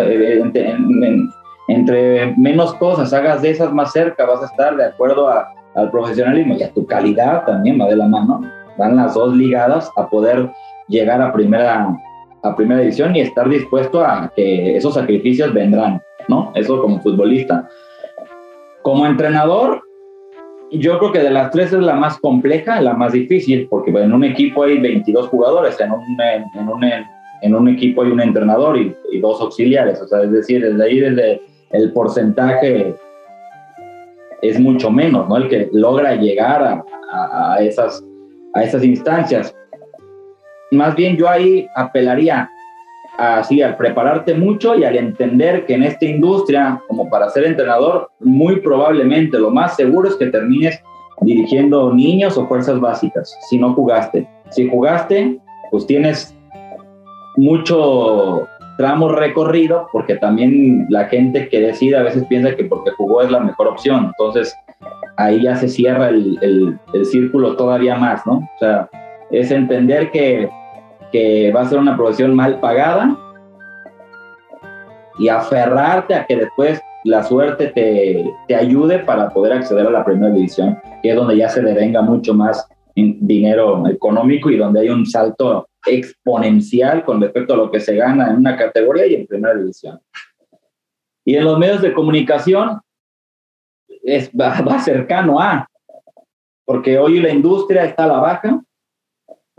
[1.68, 6.56] entre menos cosas hagas de esas más cerca, vas a estar de acuerdo al profesionalismo
[6.56, 8.42] y a tu calidad también va de la mano.
[8.78, 10.52] Van las dos ligadas a poder
[10.88, 11.96] llegar a primera,
[12.44, 16.52] a primera división y estar dispuesto a que esos sacrificios vendrán, ¿no?
[16.56, 17.68] Eso como futbolista.
[18.82, 19.82] Como entrenador,
[20.72, 24.14] yo creo que de las tres es la más compleja, la más difícil, porque en
[24.14, 26.84] un equipo hay 22 jugadores, en un, en un,
[27.42, 30.84] en un equipo hay un entrenador y, y, dos auxiliares, o sea, es decir, desde
[30.84, 31.42] ahí, desde
[31.72, 32.96] el porcentaje
[34.42, 35.38] es mucho menos, ¿no?
[35.38, 38.04] El que logra llegar a, a, a esas,
[38.54, 39.56] a esas instancias.
[40.72, 42.50] Más bien yo ahí apelaría
[43.18, 48.10] así al prepararte mucho y al entender que en esta industria, como para ser entrenador,
[48.20, 50.82] muy probablemente lo más seguro es que termines
[51.22, 54.28] dirigiendo niños o fuerzas básicas, si no jugaste.
[54.50, 55.38] Si jugaste,
[55.70, 56.36] pues tienes
[57.36, 63.22] mucho tramo recorrido, porque también la gente que decide a veces piensa que porque jugó
[63.22, 64.06] es la mejor opción.
[64.06, 64.56] Entonces,
[65.18, 68.38] ahí ya se cierra el, el, el círculo todavía más, ¿no?
[68.38, 68.90] O sea,
[69.30, 70.50] es entender que
[71.12, 73.18] que va a ser una profesión mal pagada
[75.20, 80.06] y aferrarte a que después la suerte te, te, ayude para poder acceder a la
[80.06, 84.90] primera división, que es donde ya se devenga mucho más dinero económico y donde hay
[84.90, 89.28] un salto exponencial con respecto a lo que se gana en una categoría y en
[89.28, 90.00] primera división.
[91.26, 92.80] Y en los medios de comunicación
[94.04, 95.68] es, va, va cercano a,
[96.66, 98.62] porque hoy la industria está a la baja,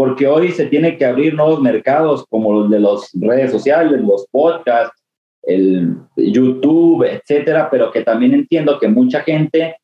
[0.03, 4.27] porque hoy se tiene que abrir nuevos mercados como los de las redes sociales, los
[4.33, 5.01] podcasts,
[5.45, 9.77] el YouTube, etcétera, pero que también entiendo que mucha gente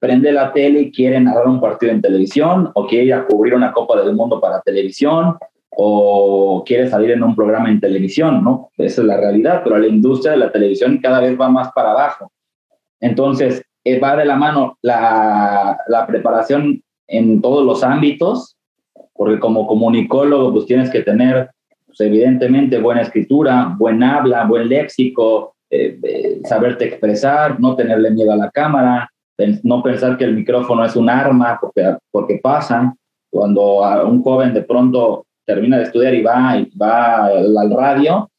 [0.00, 3.54] prende la tele y quiere narrar un partido en televisión o quiere ir a cubrir
[3.54, 5.36] una Copa del Mundo para televisión
[5.70, 8.72] o quiere salir en un programa en televisión, ¿no?
[8.76, 11.92] Esa es la realidad, pero la industria de la televisión cada vez va más para
[11.92, 12.32] abajo.
[12.98, 18.56] Entonces, eh, va de la mano la, la preparación en todos los ámbitos,
[19.20, 21.50] porque como comunicólogo pues tienes que tener
[21.84, 28.32] pues, evidentemente buena escritura, buen habla, buen léxico, eh, eh, saberte expresar, no tenerle miedo
[28.32, 29.10] a la cámara,
[29.62, 32.94] no pensar que el micrófono es un arma, porque, porque pasa.
[33.28, 38.30] Cuando un joven de pronto termina de estudiar y va, y va al radio,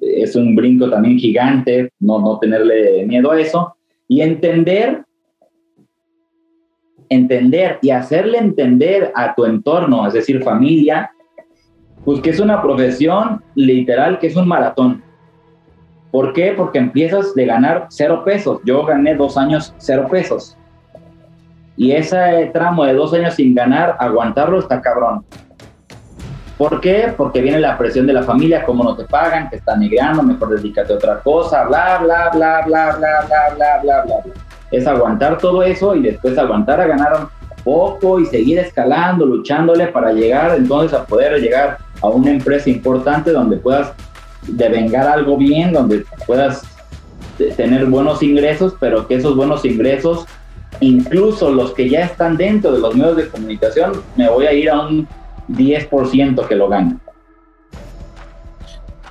[0.00, 3.74] es un brinco también gigante, no, no tenerle miedo a eso,
[4.06, 5.02] y entender
[7.08, 11.10] entender y hacerle entender a tu entorno, es decir, familia,
[12.04, 15.02] pues que es una profesión literal, que es un maratón.
[16.10, 16.54] ¿Por qué?
[16.56, 18.60] Porque empiezas de ganar cero pesos.
[18.64, 20.56] Yo gané dos años cero pesos.
[21.76, 25.24] Y ese tramo de dos años sin ganar, aguantarlo está cabrón.
[26.56, 27.12] ¿Por qué?
[27.16, 30.48] Porque viene la presión de la familia, como no te pagan, te están negando, mejor
[30.48, 34.22] dedícate a otra cosa, bla, bla, bla, bla, bla, bla, bla, bla, bla.
[34.24, 37.28] bla es aguantar todo eso y después aguantar a ganar
[37.64, 43.32] poco y seguir escalando, luchándole para llegar entonces a poder llegar a una empresa importante
[43.32, 43.92] donde puedas
[44.46, 46.62] devengar algo bien, donde puedas
[47.56, 50.26] tener buenos ingresos, pero que esos buenos ingresos,
[50.80, 54.70] incluso los que ya están dentro de los medios de comunicación, me voy a ir
[54.70, 55.06] a un
[55.48, 57.00] 10% que lo ganen.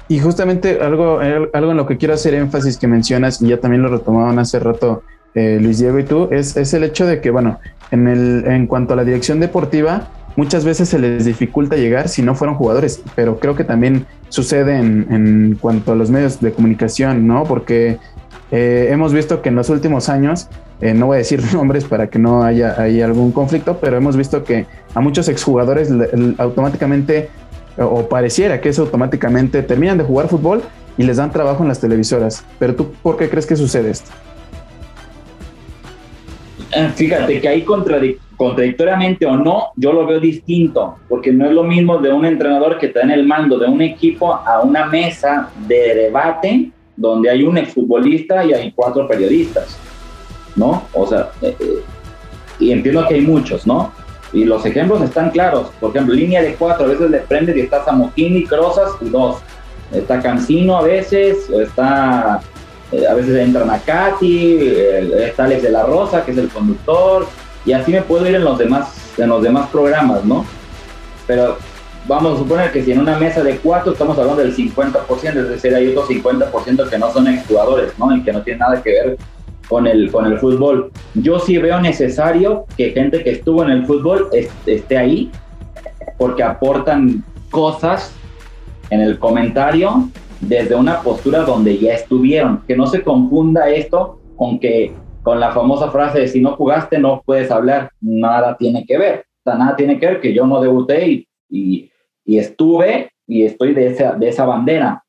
[0.09, 3.83] Y justamente algo, algo en lo que quiero hacer énfasis que mencionas, y ya también
[3.83, 5.03] lo retomaban hace rato
[5.37, 7.59] eh, Luis Diego y tú, es, es, el hecho de que, bueno,
[7.91, 12.23] en, el, en cuanto a la dirección deportiva, muchas veces se les dificulta llegar si
[12.23, 16.51] no fueron jugadores, pero creo que también sucede en, en cuanto a los medios de
[16.51, 17.43] comunicación, ¿no?
[17.43, 17.99] Porque
[18.49, 20.47] eh, hemos visto que en los últimos años,
[20.81, 24.17] eh, no voy a decir nombres para que no haya, haya algún conflicto, pero hemos
[24.17, 25.91] visto que a muchos exjugadores
[26.39, 27.29] automáticamente,
[27.77, 30.63] o pareciera que eso automáticamente terminan de jugar fútbol
[30.97, 32.43] y les dan trabajo en las televisoras.
[32.57, 34.11] Pero tú, ¿por qué crees que sucede esto?
[36.71, 41.63] Eh, fíjate que ahí contradictoriamente o no, yo lo veo distinto, porque no es lo
[41.63, 45.49] mismo de un entrenador que está en el mando de un equipo a una mesa
[45.67, 49.77] de debate donde hay un exfutbolista y hay cuatro periodistas,
[50.55, 50.83] ¿no?
[50.93, 51.83] O sea, eh, eh,
[52.59, 53.93] y entiendo que hay muchos, ¿no?
[54.33, 55.69] Y los ejemplos están claros.
[55.79, 59.37] Por ejemplo, línea de cuatro, a veces le prende y está Samokini, Crozas y dos.
[59.93, 62.41] Está Cancino a veces, está
[63.09, 64.59] a veces entra Nakati,
[65.19, 67.27] está Alex de la Rosa, que es el conductor,
[67.65, 70.45] y así me puedo ir en los demás, en los demás programas, ¿no?
[71.25, 71.57] Pero
[72.07, 75.49] vamos a suponer que si en una mesa de cuatro estamos hablando del 50%, es
[75.49, 78.15] decir, hay otros 50% que no son exjugadores, ¿no?
[78.15, 79.17] Y que no tienen nada que ver
[79.67, 80.91] con el, con el fútbol.
[81.13, 84.29] Yo sí veo necesario que gente que estuvo en el fútbol
[84.65, 85.29] esté ahí,
[86.17, 88.13] porque aportan cosas
[88.89, 90.09] en el comentario
[90.41, 92.63] desde una postura donde ya estuvieron.
[92.67, 96.99] Que no se confunda esto con que con la famosa frase de si no jugaste
[96.99, 99.25] no puedes hablar, nada tiene que ver.
[99.43, 101.91] O sea, nada tiene que ver que yo no debuté y, y,
[102.23, 105.03] y estuve y estoy de esa, de esa bandera.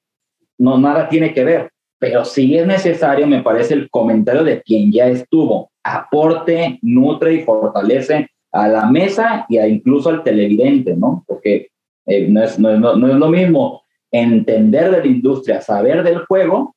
[0.59, 1.71] No, nada tiene que ver.
[2.01, 5.71] Pero sí es necesario, me parece, el comentario de quien ya estuvo.
[5.83, 11.25] Aporte, nutre y fortalece a la mesa y a incluso al televidente, ¿no?
[11.27, 11.69] Porque
[12.07, 16.25] eh, no, es, no, no, no, es lo mismo entender de la industria, saber del
[16.27, 16.75] juego,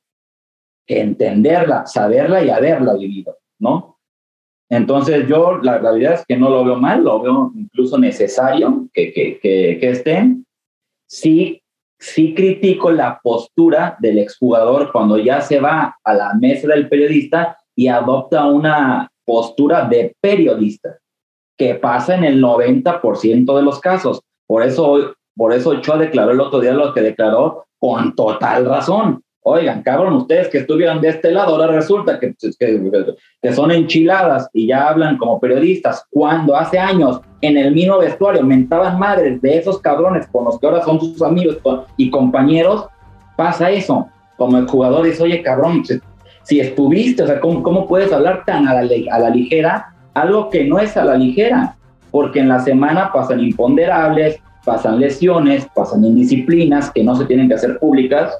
[0.86, 3.98] que entenderla, saberla y haberla vivido, ¿no?
[4.68, 9.12] Entonces yo la realidad es que no lo veo mal, lo veo incluso necesario que,
[9.12, 10.46] que, que, que estén.
[11.06, 11.62] Sí,
[11.98, 17.58] sí critico la postura del exjugador cuando ya se va a la mesa del periodista
[17.76, 20.98] y adopta una postura de periodista,
[21.56, 24.22] que pasa en el 90% de los casos.
[24.46, 29.22] Por eso, por eso Ochoa declaró el otro día lo que declaró con total razón.
[29.44, 34.48] Oigan, cabrón, ustedes que estuvieron de este lado, ahora resulta que, que, que, son enchiladas
[34.52, 39.58] y ya hablan como periodistas, cuando hace años en el mismo vestuario mentaban madres de
[39.58, 41.58] esos cabrones con los que ahora son sus amigos
[41.96, 42.86] y compañeros,
[43.36, 44.06] pasa eso.
[44.36, 46.00] Como el jugador dice, oye, cabrón, si,
[46.44, 50.50] si estuviste, o sea, ¿cómo, ¿cómo, puedes hablar tan a la, a la ligera algo
[50.50, 51.74] que no es a la ligera?
[52.12, 57.54] Porque en la semana pasan imponderables, pasan lesiones, pasan indisciplinas que no se tienen que
[57.54, 58.32] hacer públicas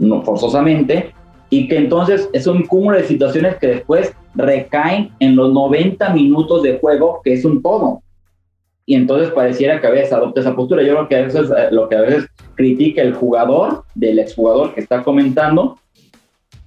[0.00, 1.12] no forzosamente,
[1.50, 6.62] y que entonces es un cúmulo de situaciones que después recaen en los 90 minutos
[6.62, 8.02] de juego, que es un todo.
[8.86, 10.82] Y entonces pareciera que a veces adopta esa postura.
[10.82, 14.74] Yo creo que a veces, eh, lo que a veces critica el jugador, del exjugador
[14.74, 15.78] que está comentando,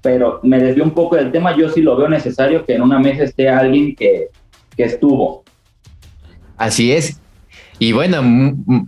[0.02, 1.56] pero me desvió un poco del tema.
[1.58, 4.30] Yo sí lo veo necesario que en una mesa esté alguien que,
[4.76, 5.44] que estuvo.
[6.58, 7.20] Así es.
[7.84, 8.24] Y bueno,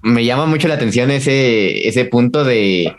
[0.03, 2.95] me llama mucho la atención ese, ese punto de,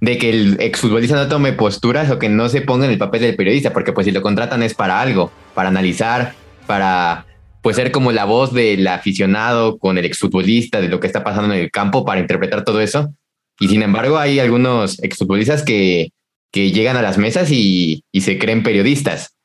[0.00, 3.20] de que el exfutbolista no tome posturas o que no se ponga en el papel
[3.20, 6.34] del periodista, porque pues si lo contratan es para algo, para analizar,
[6.66, 7.26] para
[7.62, 11.54] pues ser como la voz del aficionado con el exfutbolista, de lo que está pasando
[11.54, 13.14] en el campo, para interpretar todo eso.
[13.60, 16.08] Y sin embargo hay algunos exfutbolistas que,
[16.50, 19.36] que llegan a las mesas y, y se creen periodistas.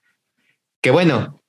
[0.82, 1.41] Que bueno,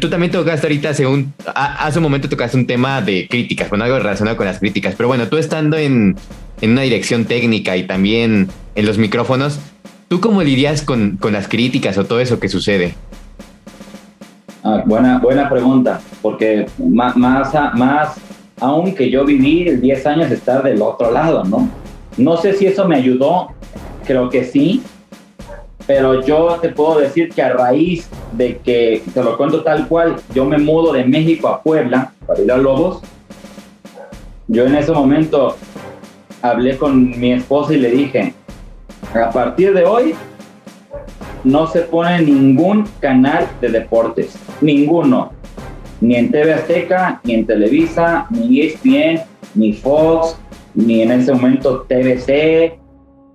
[0.00, 3.98] tú también tocaste ahorita, según hace un momento tocaste un tema de críticas, bueno, algo
[3.98, 6.16] relacionado con las críticas, pero bueno, tú estando en,
[6.60, 9.60] en una dirección técnica y también en los micrófonos,
[10.08, 12.94] ¿tú cómo lidias con, con las críticas o todo eso que sucede?
[14.62, 18.16] Ah, buena, buena pregunta, porque más, más, más
[18.60, 21.68] aún que yo viví 10 años estar del otro lado, ¿no?
[22.16, 23.48] No sé si eso me ayudó,
[24.04, 24.82] creo que sí,
[25.92, 30.14] pero yo te puedo decir que a raíz de que, te lo cuento tal cual,
[30.32, 33.02] yo me mudo de México a Puebla para ir a Lobos,
[34.46, 35.56] yo en ese momento
[36.42, 38.34] hablé con mi esposa y le dije,
[39.12, 40.14] a partir de hoy
[41.42, 45.32] no se pone ningún canal de deportes, ninguno,
[46.00, 49.22] ni en TV Azteca, ni en Televisa, ni ESPN,
[49.56, 50.38] ni Fox,
[50.72, 52.78] ni en ese momento TVC,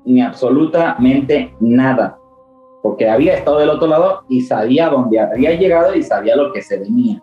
[0.05, 2.17] ni absolutamente nada,
[2.85, 6.61] porque había estado del otro lado y sabía dónde había llegado y sabía lo que
[6.61, 7.19] se venía.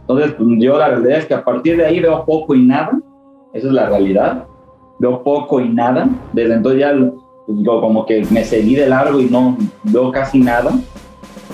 [0.00, 2.98] Entonces, yo la realidad es que a partir de ahí veo poco y nada,
[3.52, 4.44] esa es la realidad
[4.98, 6.08] veo poco y nada.
[6.32, 6.92] Desde entonces ya
[7.46, 10.72] pues, yo como que me seguí de largo y no veo casi nada.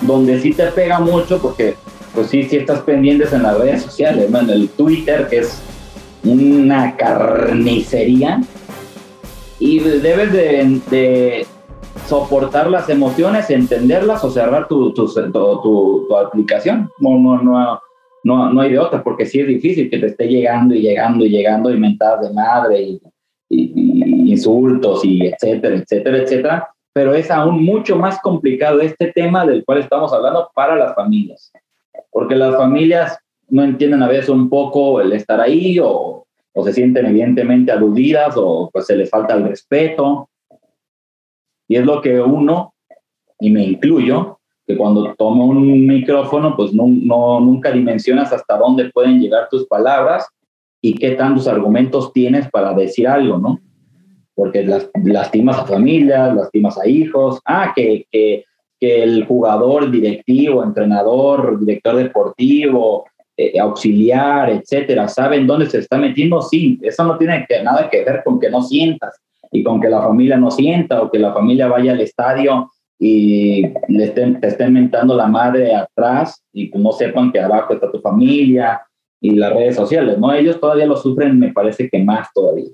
[0.01, 1.75] Donde sí te pega mucho porque
[2.15, 5.63] pues sí, sí estás pendientes en las redes sociales, en el Twitter que es
[6.25, 8.41] una carnicería
[9.59, 11.47] y debes de, de
[12.09, 16.91] soportar las emociones, entenderlas o cerrar tu, tu, tu, tu aplicación.
[16.99, 17.81] No, no, no,
[18.25, 21.25] no, no hay de otra, porque sí es difícil que te esté llegando y llegando
[21.25, 23.01] y llegando y mentadas de madre y
[23.49, 29.65] y, insultos y etcétera, etcétera, etcétera, pero es aún mucho más complicado este tema del
[29.65, 31.53] cual estamos hablando para las familias,
[32.11, 36.73] porque las familias no entienden a veces un poco el estar ahí o, o se
[36.73, 40.29] sienten evidentemente aludidas o pues se les falta el respeto.
[41.69, 42.75] Y es lo que uno,
[43.39, 46.87] y me incluyo, que cuando tomo un micrófono, pues no,
[47.41, 50.27] nunca dimensionas hasta dónde pueden llegar tus palabras
[50.81, 53.61] y qué tantos argumentos tienes para decir algo, ¿no?
[54.35, 58.45] Porque las, lastimas a familias, lastimas a hijos, ah, que, que,
[58.79, 63.05] que el jugador, directivo, entrenador, director deportivo,
[63.37, 68.05] eh, auxiliar, etcétera, saben dónde se está metiendo, sí, eso no tiene que, nada que
[68.05, 69.19] ver con que no sientas
[69.51, 73.63] y con que la familia no sienta o que la familia vaya al estadio y
[73.89, 78.01] le estén, te estén mentando la madre atrás y no sepan que abajo está tu
[78.01, 78.81] familia
[79.21, 80.33] y las redes sociales, ¿no?
[80.33, 82.69] Ellos todavía lo sufren, me parece que más todavía.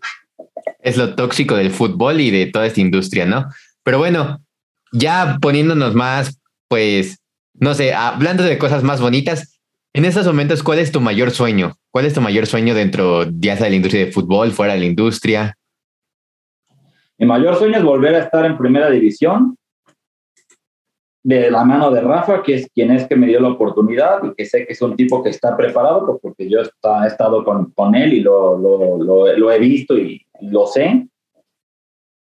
[0.80, 3.46] Es lo tóxico del fútbol y de toda esta industria, ¿no?
[3.82, 4.40] Pero bueno,
[4.92, 7.18] ya poniéndonos más, pues,
[7.54, 9.60] no sé, hablando de cosas más bonitas,
[9.92, 11.76] en estos momentos, ¿cuál es tu mayor sueño?
[11.90, 14.80] ¿Cuál es tu mayor sueño dentro, ya sea de la industria de fútbol, fuera de
[14.80, 15.56] la industria?
[17.18, 19.56] Mi mayor sueño es volver a estar en primera división,
[21.24, 24.34] de la mano de Rafa, que es quien es que me dio la oportunidad y
[24.34, 27.70] que sé que es un tipo que está preparado, pues, porque yo he estado con,
[27.72, 31.08] con él y lo, lo, lo, he visto y, lo sé.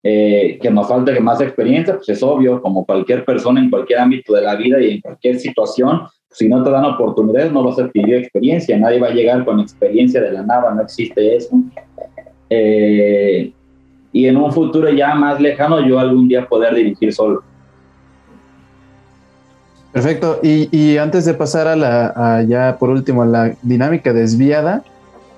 [0.02, 4.00] Eh, que nos falta que más experiencia, pues es obvio, como cualquier persona en cualquier
[4.00, 7.78] ámbito de la vida y en cualquier situación, si no te dan oportunidades no vas
[7.80, 11.54] a adquirir experiencia, nadie va a llegar con experiencia de la nada, no existe eso.
[12.50, 13.52] Eh,
[14.12, 17.44] y en un futuro ya más lejano yo algún día poder dirigir solo.
[19.92, 20.40] Perfecto.
[20.44, 24.84] Y, antes de pasar a la, ya por último, a la dinámica desviada,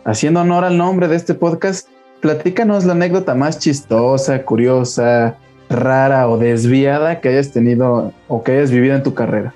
[0.03, 1.87] haciendo honor al nombre de este podcast,
[2.19, 5.37] platícanos la anécdota más chistosa, curiosa,
[5.69, 9.53] rara o desviada que hayas tenido o que hayas vivido en tu carrera.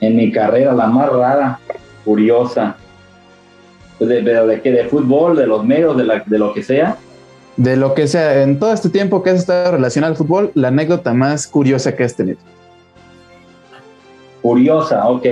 [0.00, 1.58] En mi carrera, la más rara,
[2.04, 2.76] curiosa.
[3.98, 4.70] ¿De, de, de qué?
[4.70, 5.36] ¿De fútbol?
[5.36, 5.96] ¿De los medios?
[5.96, 6.98] De, la, ¿De lo que sea?
[7.56, 8.42] De lo que sea.
[8.42, 12.04] En todo este tiempo que has estado relacionado al fútbol, la anécdota más curiosa que
[12.04, 12.38] has tenido.
[14.42, 15.26] Curiosa, ok.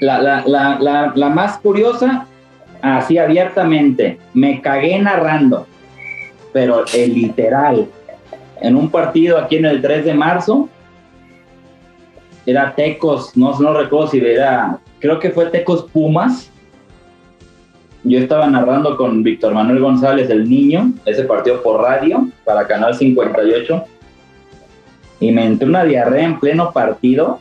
[0.00, 2.26] La, la, la, la, más curiosa,
[2.82, 5.66] así abiertamente, me cagué narrando,
[6.52, 7.86] pero el literal,
[8.60, 10.68] en un partido aquí en el 3 de marzo,
[12.44, 16.50] era Tecos, no, no recuerdo si era, creo que fue Tecos Pumas.
[18.04, 22.94] Yo estaba narrando con Víctor Manuel González, el niño, ese partido por radio para Canal
[22.94, 23.82] 58.
[25.20, 27.40] Y me entró una diarrea en pleno partido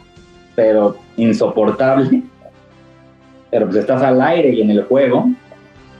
[0.55, 2.23] pero insoportable.
[3.51, 5.29] Pero pues estás al aire y en el juego.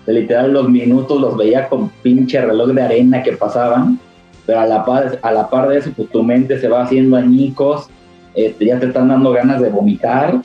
[0.06, 4.00] Literal los minutos los veía con pinche reloj de arena que pasaban.
[4.46, 7.18] Pero a la par, a la par de eso, pues tu mente se va haciendo
[7.18, 7.90] añicos.
[8.34, 10.42] Este, ya te están dando ganas de vomitar.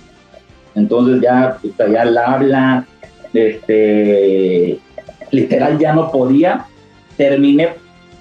[0.74, 2.86] Entonces ya, ya habla,
[3.32, 4.78] este,
[5.30, 6.66] literal ya no podía.
[7.16, 7.70] Terminé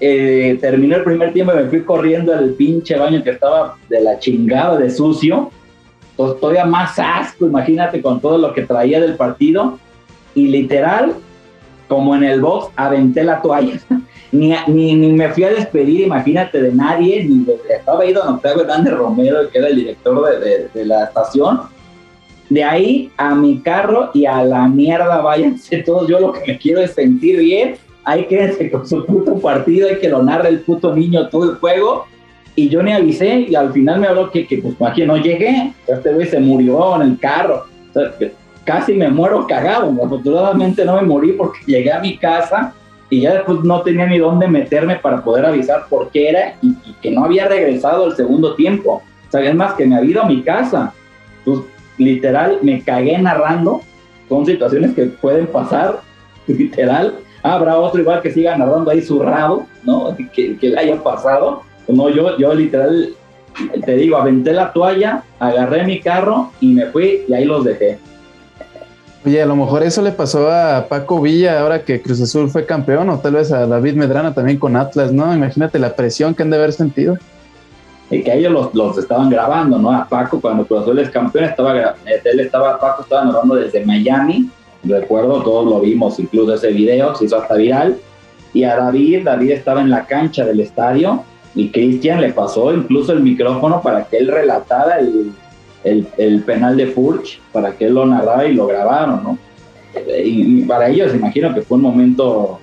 [0.00, 4.00] eh, terminé el primer tiempo y me fui corriendo al pinche baño que estaba de
[4.00, 5.50] la chingada de sucio
[6.40, 9.78] todavía más asco, imagínate con todo lo que traía del partido.
[10.34, 11.14] Y literal,
[11.86, 13.80] como en el box, aventé la toalla.
[14.32, 18.62] ni, ni, me fui a despedir, imagínate, de nadie, ni de, estaba ido don Octavio
[18.62, 21.60] Hernández Romero, que era el director de, de, la estación.
[22.48, 26.08] De ahí a mi carro y a la mierda, váyanse todos.
[26.08, 27.76] Yo lo que me quiero es sentir bien.
[28.04, 31.56] Hay que con su puto partido, hay que lo narre el puto niño todo el
[31.56, 32.06] juego.
[32.56, 35.72] Y yo ni avisé y al final me habló que, que pues aquí no llegué,
[35.86, 37.66] este güey se murió en el carro,
[38.64, 42.74] casi me muero cagado, afortunadamente no me morí porque llegué a mi casa
[43.10, 46.74] y ya después no tenía ni dónde meterme para poder avisar por qué era y,
[47.00, 50.22] que no había regresado el segundo tiempo, o sea, es más que me había ido
[50.22, 50.92] a mi casa,
[51.44, 51.60] pues
[51.98, 53.82] literal me cagué narrando,
[54.28, 56.00] son situaciones que pueden pasar,
[56.46, 60.16] literal, habrá otro igual que siga narrando ahí zurrado, ¿no?
[60.32, 63.14] Que, que le haya pasado, no, yo, yo literal,
[63.84, 67.98] te digo, aventé la toalla, agarré mi carro y me fui y ahí los dejé.
[69.24, 72.66] Oye, a lo mejor eso le pasó a Paco Villa ahora que Cruz Azul fue
[72.66, 75.34] campeón, o tal vez a David Medrana también con Atlas, ¿no?
[75.34, 77.18] Imagínate la presión que han de haber sentido.
[78.10, 79.92] Y que ellos los, los estaban grabando, ¿no?
[79.92, 84.48] A Paco, cuando Cruz Azul es campeón, estaba, él estaba, Paco estaba grabando desde Miami,
[84.82, 87.98] recuerdo, todos lo vimos, incluso ese video, se hizo hasta viral.
[88.54, 91.22] Y a David, David estaba en la cancha del estadio
[91.54, 95.32] y Cristian le pasó incluso el micrófono para que él relatara el,
[95.84, 99.38] el, penal de Furch, para que él lo narrara y lo grabaron, ¿no?
[100.22, 102.60] Y, para ellos imagino que fue un momento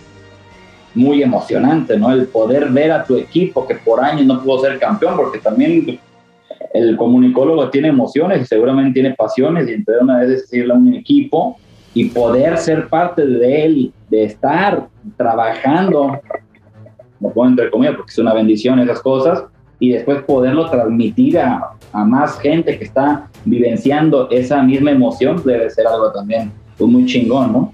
[0.95, 2.11] muy emocionante, ¿no?
[2.11, 5.99] El poder ver a tu equipo que por años no pudo ser campeón, porque también
[6.73, 10.93] el comunicólogo tiene emociones y seguramente tiene pasiones y entre una vez decirle a un
[10.93, 11.57] equipo
[11.93, 16.19] y poder ser parte de él, de estar trabajando
[17.17, 19.43] como puedo entre comillas, porque es una bendición esas cosas,
[19.79, 25.69] y después poderlo transmitir a, a, más gente que está vivenciando esa misma emoción debe
[25.69, 27.73] ser algo también pues, muy chingón, ¿no?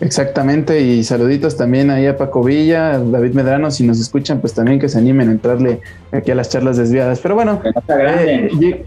[0.00, 4.78] Exactamente, y saluditos también ahí a Paco Villa, David Medrano, si nos escuchan, pues también
[4.78, 5.80] que se animen a entrarle
[6.10, 7.20] aquí a las charlas desviadas.
[7.20, 8.50] Pero bueno, que no se agranden.
[8.62, 8.86] Eh,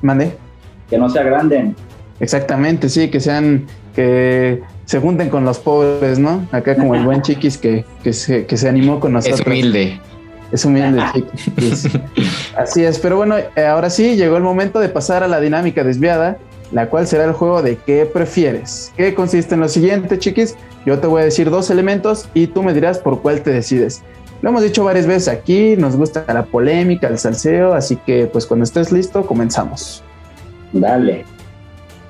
[0.00, 0.32] mande.
[0.88, 1.76] Que no se agranden.
[2.18, 6.46] Exactamente, sí, que sean, que se junten con los pobres, ¿no?
[6.50, 9.40] Acá como el buen Chiquis que, que, se, que se animó con nosotros.
[9.40, 10.00] Es humilde.
[10.50, 11.90] Es humilde, Chiquis.
[12.56, 15.84] Así es, pero bueno, eh, ahora sí, llegó el momento de pasar a la dinámica
[15.84, 16.38] desviada.
[16.72, 18.92] La cual será el juego de qué prefieres.
[18.96, 20.56] ¿Qué consiste en lo siguiente, chiquis?
[20.86, 24.02] Yo te voy a decir dos elementos y tú me dirás por cuál te decides.
[24.40, 28.46] Lo hemos dicho varias veces aquí, nos gusta la polémica, el salseo, así que pues
[28.46, 30.02] cuando estés listo, comenzamos.
[30.72, 31.24] Dale.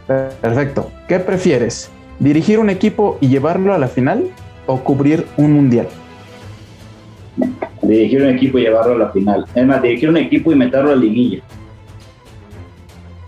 [0.07, 0.91] Perfecto.
[1.09, 1.91] ¿Qué prefieres?
[2.19, 4.29] ¿Dirigir un equipo y llevarlo a la final
[4.67, 5.89] o cubrir un mundial?
[7.83, 9.45] Dirigir un equipo y llevarlo a la final.
[9.55, 11.43] Es más, dirigir un equipo y meterlo a la liguilla.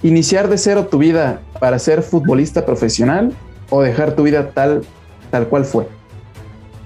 [0.05, 3.33] ¿Iniciar de cero tu vida para ser futbolista profesional
[3.71, 4.83] o dejar tu vida tal,
[5.31, 5.87] tal cual fue?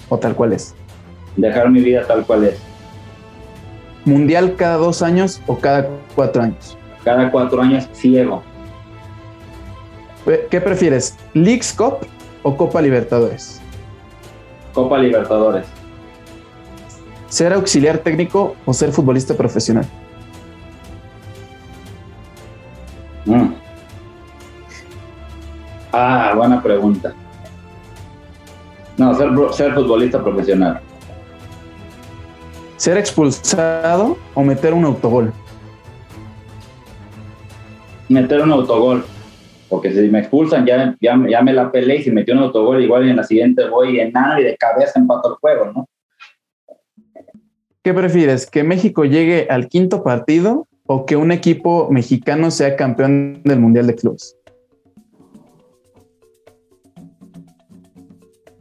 [0.09, 0.73] O tal cual es.
[1.37, 2.61] Dejar mi vida tal cual es.
[4.05, 6.79] ¿Mundial cada dos años o cada cuatro años?
[7.03, 8.45] Cada cuatro años ciego.
[10.49, 11.17] ¿Qué prefieres?
[11.35, 12.07] ¿Leagues Cup
[12.45, 13.61] o Copa Libertadores?
[14.73, 15.67] Copa Libertadores.
[17.29, 19.87] ¿Ser auxiliar técnico o ser futbolista profesional?
[23.29, 23.55] Mm.
[25.93, 27.15] Ah, buena pregunta.
[28.97, 30.81] No, ser, ser futbolista profesional.
[32.77, 35.33] ¿Ser expulsado o meter un autogol?
[38.09, 39.05] Meter un autogol.
[39.69, 43.07] Porque si me expulsan, ya, ya, me la peleé y si metió un autogol, igual
[43.07, 45.89] en la siguiente voy enano y de cabeza empato el juego, ¿no?
[47.83, 48.47] ¿Qué prefieres?
[48.47, 53.87] ¿Que México llegue al quinto partido o que un equipo mexicano sea campeón del Mundial
[53.87, 54.37] de Clubes?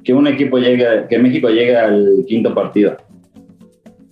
[0.03, 2.97] Que un equipo llegue, que México llegue al quinto partido.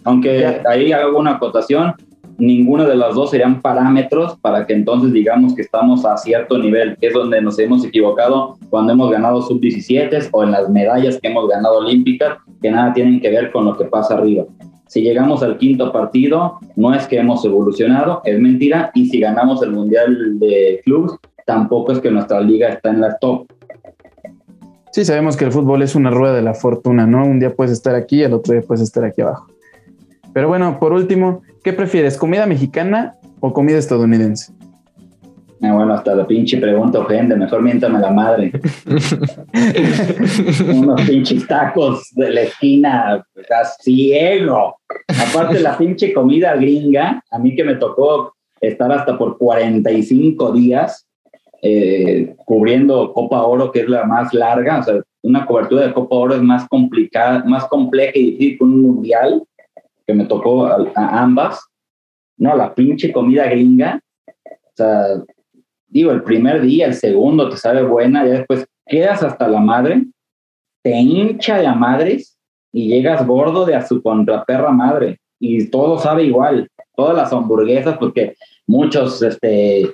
[0.06, 1.94] Aunque ahí hago una acotación,
[2.38, 6.96] ninguna de las dos serían parámetros para que entonces digamos que estamos a cierto nivel,
[6.98, 11.28] que es donde nos hemos equivocado cuando hemos ganado sub-17 o en las medallas que
[11.28, 14.46] hemos ganado olímpicas, que nada tienen que ver con lo que pasa arriba.
[14.88, 18.92] Si llegamos al quinto partido, no es que hemos evolucionado, es mentira.
[18.94, 21.14] Y si ganamos el Mundial de Clubes,
[21.46, 23.48] tampoco es que nuestra liga está en la top.
[24.92, 27.26] Sí, sabemos que el fútbol es una rueda de la fortuna, ¿no?
[27.26, 29.48] Un día puedes estar aquí, el otro día puedes estar aquí abajo.
[30.34, 34.54] Pero bueno, por último, ¿qué prefieres, comida mexicana o comida estadounidense?
[35.62, 38.52] Ah, bueno, hasta la pinche pregunta ofende, mejor miéntame la madre.
[40.74, 44.78] Unos pinches tacos de la esquina, estás ciego.
[45.08, 51.08] Aparte la pinche comida gringa, a mí que me tocó estar hasta por 45 días
[51.62, 56.16] eh, cubriendo Copa Oro, que es la más larga, o sea, una cobertura de Copa
[56.16, 59.44] Oro es más complicada, más compleja y difícil que un mundial,
[60.06, 61.60] que me tocó a ambas.
[62.38, 64.00] No, la pinche comida gringa,
[64.38, 65.24] o sea,
[65.88, 70.06] digo, el primer día, el segundo te sabe buena, y después quedas hasta la madre,
[70.84, 71.76] te hincha de a
[72.72, 75.20] y llegas gordo de a su contraperra madre.
[75.40, 78.36] Y todo sabe igual, todas las hamburguesas, porque
[78.68, 79.90] muchos este,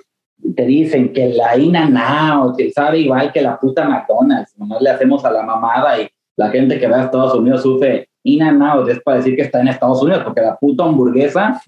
[0.55, 5.23] te dicen que la Inanao que sabe igual que la puta McDonald's, nomás le hacemos
[5.25, 9.17] a la mamada y la gente que ve a Estados Unidos sufre Inanao es para
[9.17, 11.61] decir que está en Estados Unidos, porque la puta hamburguesa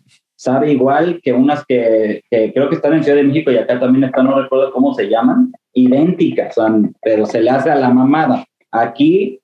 [0.44, 4.04] sabe igual que unas que, creo que están en Ciudad de México y acá también
[4.04, 6.56] están, no recuerdo cómo se llaman, idénticas,
[7.02, 8.44] pero se le hace a la mamada.
[8.70, 9.40] Aquí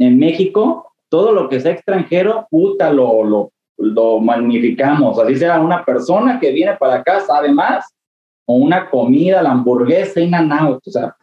[0.00, 5.20] en México, todo lo que sea extranjero, puta, lo, lo, lo magnificamos.
[5.20, 7.84] Así sea una persona que viene para acá sabe más,
[8.44, 11.14] o una comida, la hamburguesa, and out, o sea,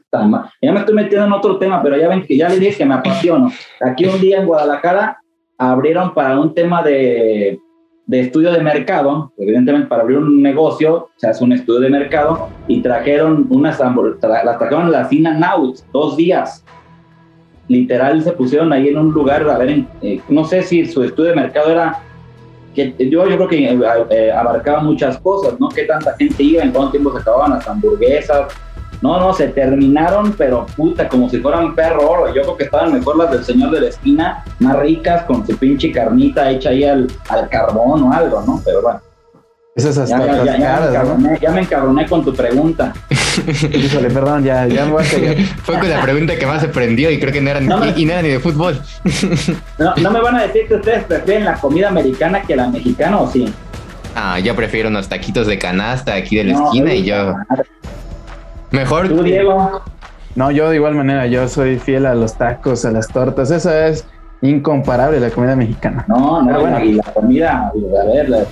[0.61, 2.85] ya me estoy metiendo en otro tema, pero ya ven que ya les dije que
[2.85, 3.51] me apasiono.
[3.81, 5.19] Aquí un día en Guadalajara
[5.57, 7.59] abrieron para un tema de
[8.07, 12.47] de estudio de mercado, evidentemente para abrir un negocio se hace un estudio de mercado
[12.67, 16.63] y trajeron unas las trajeron las In Out dos días.
[17.67, 21.31] Literal se pusieron ahí en un lugar, a ver, eh, no sé si su estudio
[21.31, 21.99] de mercado era,
[22.73, 23.79] que yo, yo creo que eh,
[24.09, 25.67] eh, abarcaba muchas cosas, ¿no?
[25.67, 26.63] ¿Qué tanta gente iba?
[26.63, 28.47] ¿En cuánto tiempo se acababan las hamburguesas?
[29.01, 32.27] No, no, se terminaron, pero puta, como si fueran perro oro.
[32.33, 35.55] Yo creo que estaban mejor las del señor de la esquina, más ricas, con su
[35.57, 38.61] pinche carnita hecha ahí al, al carbón o algo, ¿no?
[38.65, 39.01] Pero bueno.
[39.77, 42.93] Esas hasta ya, ya, ya, me encabroné, ya, me encabroné, con tu pregunta.
[43.71, 45.07] Híjole, perdón, ya, ya me voy a
[45.63, 47.67] Fue con la pregunta que más se prendió y creo que no era, ni,
[48.01, 48.81] y, no era ni de fútbol.
[49.77, 53.19] no, no me van a decir que ustedes prefieren la comida americana que la mexicana
[53.19, 53.53] o sí.
[54.15, 57.35] Ah, yo prefiero unos taquitos de canasta aquí de la esquina y yo.
[58.71, 59.07] Mejor.
[59.07, 59.81] ¿Tú, Diego?
[60.35, 63.49] No, yo de igual manera, yo soy fiel a los tacos, a las tortas.
[63.49, 64.05] Esa es
[64.41, 66.05] incomparable la comida mexicana.
[66.07, 66.79] No, no, bueno.
[66.83, 68.47] y la comida, a ver,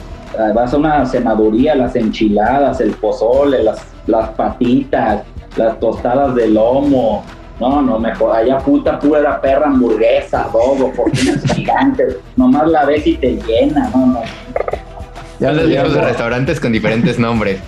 [0.53, 5.23] vas a una cenaduría, las enchiladas, el pozole, las, las patitas,
[5.57, 7.23] las tostadas de lomo.
[7.59, 12.17] No, no, mejor, allá puta pura perra hamburguesa, dogo, porciones gigantes.
[12.35, 14.21] Nomás la ves y te llena, no, no.
[15.39, 17.59] Ya los de restaurantes con diferentes nombres.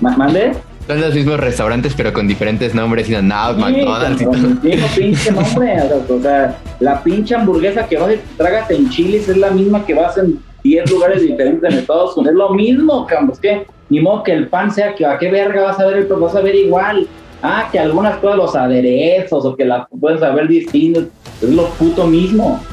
[0.00, 0.52] ¿Mande?
[0.88, 4.88] Son los mismos restaurantes, pero con diferentes nombres y no, McDonald's y todo.
[4.96, 5.76] pinche nombre.
[6.08, 9.92] O sea, la pinche hamburguesa que vas y tragas en Chile es la misma que
[9.92, 12.32] vas en 10 lugares diferentes en Estados Unidos.
[12.32, 13.34] Es lo mismo, cabrón.
[13.42, 16.20] Que ni modo que el pan sea que a qué verga vas a ver, pero
[16.20, 17.06] vas a ver igual.
[17.42, 21.04] Ah, que algunas cosas, los aderezos o que la puedes saber distintos.
[21.42, 22.64] Es lo puto mismo.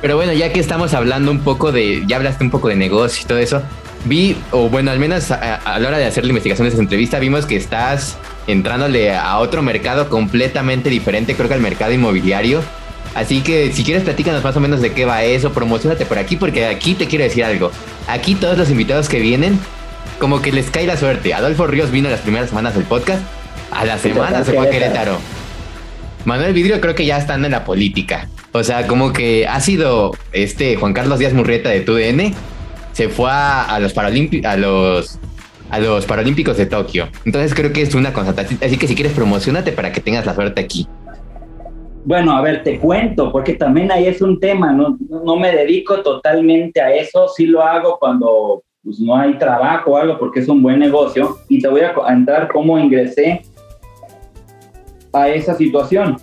[0.00, 3.22] Pero bueno, ya que estamos hablando un poco de, ya hablaste un poco de negocio
[3.24, 3.62] y todo eso,
[4.04, 7.18] vi, o bueno, al menos a, la hora de hacer la investigación de esa entrevista,
[7.18, 12.62] vimos que estás entrándole a otro mercado completamente diferente, creo que al mercado inmobiliario.
[13.14, 16.36] Así que si quieres platícanos más o menos de qué va eso, promocionate por aquí,
[16.36, 17.70] porque aquí te quiero decir algo.
[18.08, 19.58] Aquí todos los invitados que vienen,
[20.18, 21.34] como que les cae la suerte.
[21.34, 23.22] Adolfo Ríos vino las primeras semanas del podcast,
[23.70, 25.18] a la semana se fue a Querétaro.
[26.24, 28.28] Manuel Vidrio creo que ya están en la política.
[28.52, 32.34] O sea, como que ha sido este Juan Carlos Díaz Murrieta de TUDN,
[32.92, 35.18] se fue a, los, a los
[35.70, 37.08] a los Paralímpicos de Tokio.
[37.24, 38.60] Entonces creo que es una constatación.
[38.62, 40.86] Así que si quieres, promocionate para que tengas la suerte aquí.
[42.04, 46.02] Bueno, a ver, te cuento, porque también ahí es un tema, no, no me dedico
[46.02, 50.48] totalmente a eso, sí lo hago cuando pues, no hay trabajo o algo, porque es
[50.48, 53.42] un buen negocio, y te voy a entrar cómo ingresé
[55.12, 56.16] a esa situación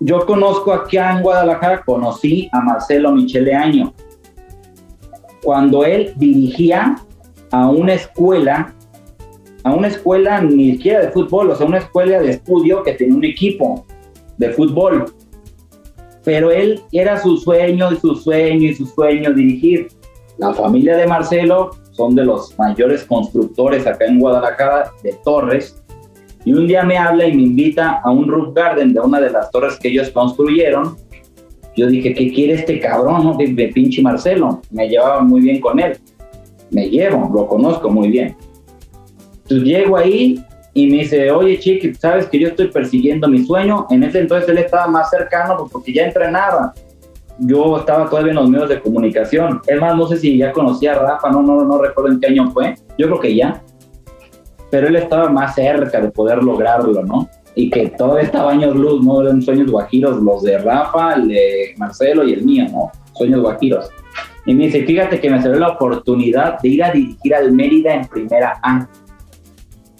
[0.00, 3.92] yo conozco aquí en Guadalajara, conocí a Marcelo Michele Año,
[5.42, 6.96] cuando él dirigía
[7.50, 8.74] a una escuela,
[9.64, 13.16] a una escuela ni siquiera de fútbol, o sea, una escuela de estudio que tenía
[13.16, 13.84] un equipo
[14.38, 15.12] de fútbol.
[16.24, 19.88] Pero él era su sueño y su sueño y su sueño dirigir.
[20.38, 25.80] La familia de Marcelo son de los mayores constructores acá en Guadalajara de torres
[26.44, 29.30] y un día me habla y me invita a un roof garden de una de
[29.30, 30.96] las torres que ellos construyeron.
[31.80, 33.36] Yo dije, ¿qué quiere este cabrón, no?
[33.38, 34.60] De, pinche Marcelo.
[34.70, 35.98] Me llevaba muy bien con él.
[36.70, 38.36] Me llevo, lo conozco muy bien.
[39.44, 43.86] Entonces llego ahí y me dice, oye, chiqui, sabes que yo estoy persiguiendo mi sueño.
[43.88, 46.74] En ese entonces él estaba más cercano porque ya entrenaba.
[47.38, 49.62] Yo estaba todavía en los medios de comunicación.
[49.66, 52.26] Es más, no sé si ya conocía a Rafa, no, no, no recuerdo en qué
[52.26, 52.74] año fue.
[52.98, 53.62] Yo creo que ya
[54.70, 57.28] pero él estaba más cerca de poder lograrlo, ¿no?
[57.54, 59.22] Y que todo estaba años luz, ¿no?
[59.22, 62.90] Eran sueños guajiros, los de Rafa, el de Marcelo y el mío, ¿no?
[63.14, 63.90] Sueños guajiros.
[64.46, 67.94] Y me dice, fíjate que me salió la oportunidad de ir a dirigir al Mérida
[67.94, 68.88] en primera A.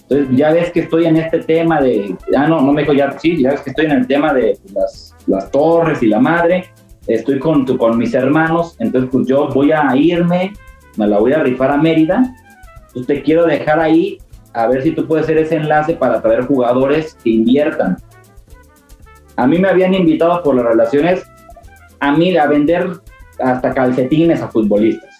[0.02, 3.16] Entonces, ya ves que estoy en este tema de, ah, no, no me dijo ya,
[3.18, 6.64] sí, ya ves que estoy en el tema de las, las torres y la madre,
[7.06, 10.52] estoy con, con mis hermanos, entonces pues yo voy a irme,
[10.96, 12.34] me la voy a rifar a Mérida,
[12.92, 14.18] pues te quiero dejar ahí
[14.52, 17.96] a ver si tú puedes ser ese enlace para traer jugadores que inviertan.
[19.36, 21.24] A mí me habían invitado por las relaciones
[22.00, 22.88] a mí a vender
[23.38, 25.10] hasta calcetines a futbolistas.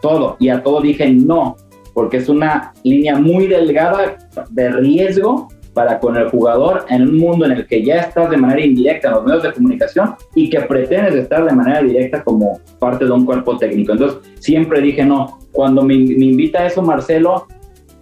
[0.00, 0.36] Todo.
[0.38, 1.56] Y a todo dije no,
[1.94, 4.16] porque es una línea muy delgada
[4.50, 8.38] de riesgo para con el jugador en un mundo en el que ya estás de
[8.38, 12.60] manera indirecta en los medios de comunicación y que pretendes estar de manera directa como
[12.78, 13.92] parte de un cuerpo técnico.
[13.92, 15.38] Entonces, siempre dije no.
[15.52, 17.46] Cuando me, me invita a eso Marcelo,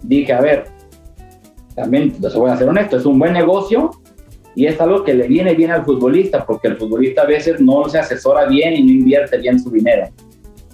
[0.07, 0.65] dije, a ver,
[1.75, 3.91] también les voy a ser honesto, es un buen negocio
[4.55, 7.87] y es algo que le viene bien al futbolista, porque el futbolista a veces no
[7.89, 10.07] se asesora bien y no invierte bien su dinero.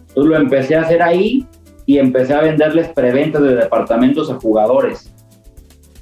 [0.10, 1.46] Entonces lo empecé a hacer ahí
[1.86, 5.12] y empecé a venderles preventas de departamentos a jugadores.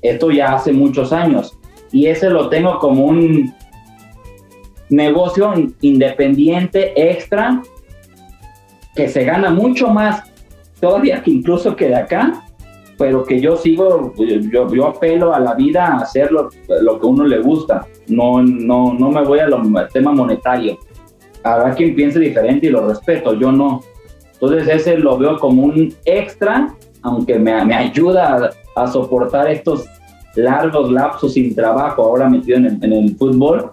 [0.02, 1.58] Esto ya hace muchos años
[1.92, 3.54] y ese lo tengo como un
[4.90, 7.62] negocio independiente extra
[8.96, 10.24] que se gana mucho más
[10.80, 12.44] todavía que incluso que de acá
[13.00, 16.50] pero que yo sigo, yo, yo apelo a la vida a hacer lo,
[16.82, 19.54] lo, que uno le gusta, no, no, no me voy al
[19.94, 20.78] tema monetario.
[21.42, 23.80] Habrá quien piense diferente y lo respeto, yo no.
[24.34, 29.86] Entonces ese lo veo como un extra, aunque me, me ayuda a, a, soportar estos
[30.36, 33.72] largos lapsos sin trabajo ahora metido en el, en el, fútbol.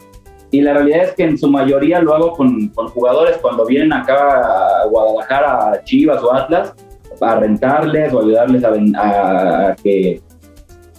[0.52, 3.92] Y la realidad es que en su mayoría lo hago con, con jugadores cuando vienen
[3.92, 6.72] acá a Guadalajara, a Chivas o Atlas,
[7.20, 10.20] a rentarles o ayudarles a, que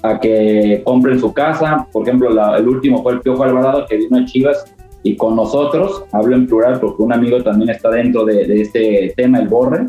[0.04, 1.88] a que compren su casa.
[1.92, 4.66] Por ejemplo, el último fue el Piojo Alvarado que vino a Chivas
[5.04, 9.40] y con nosotros, hablo en plural porque un amigo también está dentro de, este tema,
[9.40, 9.86] el Borre.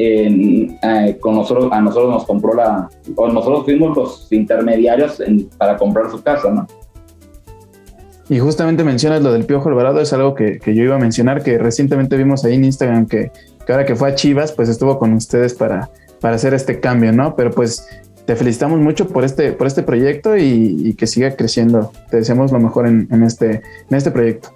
[0.00, 5.20] Eh, con nosotros, a nosotros nos compró la, o nosotros fuimos los intermediarios
[5.56, 6.66] para comprar su casa, ¿no?
[8.28, 11.42] Y justamente mencionas lo del Piojo Alvarado, es algo que, que, yo iba a mencionar,
[11.42, 13.32] que recientemente vimos ahí en Instagram que
[13.68, 15.90] que ahora que fue a Chivas, pues estuvo con ustedes para,
[16.22, 17.36] para hacer este cambio, ¿no?
[17.36, 17.86] Pero pues
[18.24, 21.92] te felicitamos mucho por este, por este proyecto y, que siga creciendo.
[22.10, 23.60] Te deseamos lo mejor en, este,
[23.90, 24.48] en este proyecto.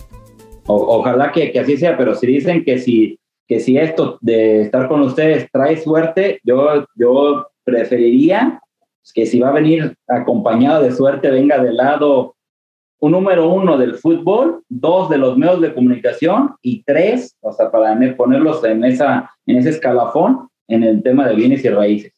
[0.65, 4.89] ojalá que, que, así sea, pero si dicen que si que si esto de estar
[4.89, 8.63] con ustedes trae suerte, yo, yo preferiría
[9.13, 12.35] que si va a venir acompañado de suerte, venga del lado
[13.03, 17.69] un número uno del fútbol, dos de los medios de comunicación y tres, o sea,
[17.69, 22.13] para ponerlos en, esa, en ese escalafón en el tema de bienes y raíces.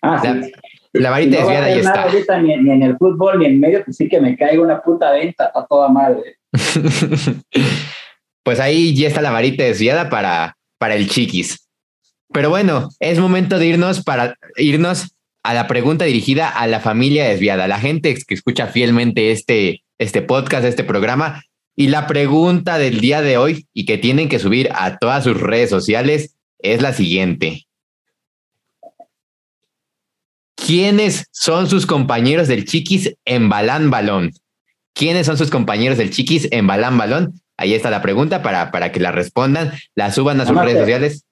[0.00, 0.52] Ah, la, sí.
[0.94, 1.78] La varita desviada ahí
[2.16, 2.40] está.
[2.40, 5.52] ni, en el fútbol ni en medio, pues sí que me caiga una puta venta
[5.54, 6.36] a toda madre.
[8.42, 11.68] pues ahí ya está la varita desviada para, para el chiquis.
[12.32, 17.28] Pero bueno, es momento de irnos para irnos a la pregunta dirigida a la familia
[17.28, 21.44] desviada, la gente que escucha fielmente este, este podcast, este programa.
[21.76, 25.40] Y la pregunta del día de hoy y que tienen que subir a todas sus
[25.40, 27.66] redes sociales es la siguiente.
[30.56, 34.32] ¿Quiénes son sus compañeros del Chiquis en Balán Balón?
[34.94, 37.34] ¿Quiénes son sus compañeros del Chiquis en Balán Balón?
[37.56, 41.26] Ahí está la pregunta para, para que la respondan, la suban a sus redes sociales.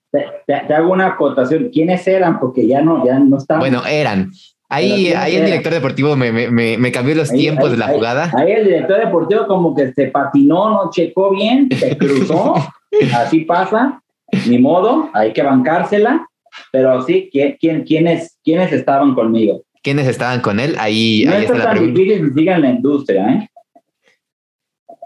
[0.46, 1.70] Te, hago una acotación.
[1.70, 2.38] ¿Quiénes eran?
[2.38, 3.60] Porque ya no, ya no están.
[3.60, 4.30] Bueno, eran.
[4.70, 8.30] Ahí, ahí el director deportivo me, me, me, cambió los tiempos de la jugada.
[8.36, 12.54] Ahí el director deportivo como que se patinó, no checó bien, se cruzó.
[13.14, 14.02] así pasa.
[14.46, 16.26] Ni modo, hay que bancársela.
[16.70, 19.62] Pero sí, ¿quién, quién, quiénes, quiénes estaban conmigo?
[19.82, 20.76] ¿Quiénes estaban con él?
[20.78, 22.00] Ahí, no ahí está la pregunta.
[22.00, 23.48] difícil sigan la industria, ¿eh?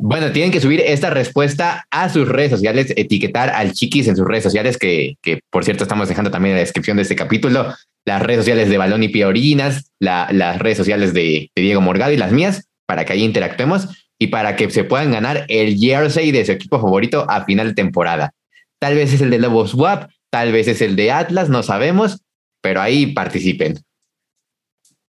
[0.00, 4.26] Bueno, tienen que subir esta respuesta a sus redes sociales, etiquetar al Chiquis en sus
[4.26, 7.72] redes sociales, que, que por cierto estamos dejando también en la descripción de este capítulo,
[8.04, 12.16] las redes sociales de Balón y Pie Orinas, las redes sociales de, Diego Morgado y
[12.16, 13.88] las mías, para que ahí interactuemos
[14.18, 17.74] y para que se puedan ganar el jersey de su equipo favorito a final de
[17.74, 18.32] temporada.
[18.80, 22.22] Tal vez es el de Lobos Swap, tal vez es el de Atlas, no sabemos,
[22.60, 23.78] pero ahí participen.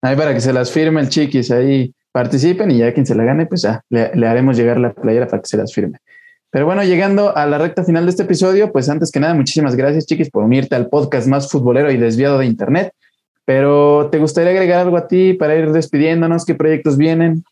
[0.02, 3.24] Ahí para que se las firme el Chiquis, ahí participen y ya quien se la
[3.24, 5.98] gane, pues ya le, haremos llegar la playera para que se las firme.
[6.56, 9.76] Pero bueno, llegando a la recta final de este episodio, pues antes que nada, muchísimas
[9.76, 12.94] gracias, chiquis, por unirte al podcast más futbolero y desviado de Internet.
[13.44, 16.46] Pero ¿te gustaría agregar algo a ti para ir despidiéndonos?
[16.46, 17.44] ¿Qué proyectos vienen?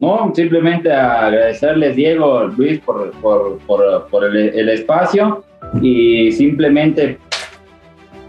[0.00, 5.44] No, simplemente agradecerles, Diego, Luis, por, por, por, el, espacio
[5.80, 7.16] y simplemente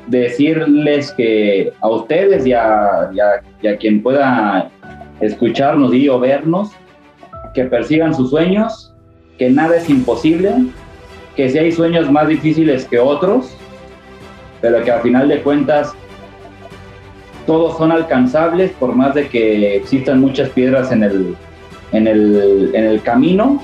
[0.05, 3.09] decirles que a ustedes y a,
[3.80, 4.70] quien pueda
[5.22, 6.70] escucharnos y o vernos,
[7.55, 8.86] que persigan sus sueños,
[9.38, 10.51] que nada es imposible,
[11.35, 13.51] que si hay sueños más difíciles que otros,
[14.61, 15.93] pero que al final de cuentas
[17.45, 21.35] todos son alcanzables por más de que existan muchas piedras en el,
[21.91, 23.61] en el, en el camino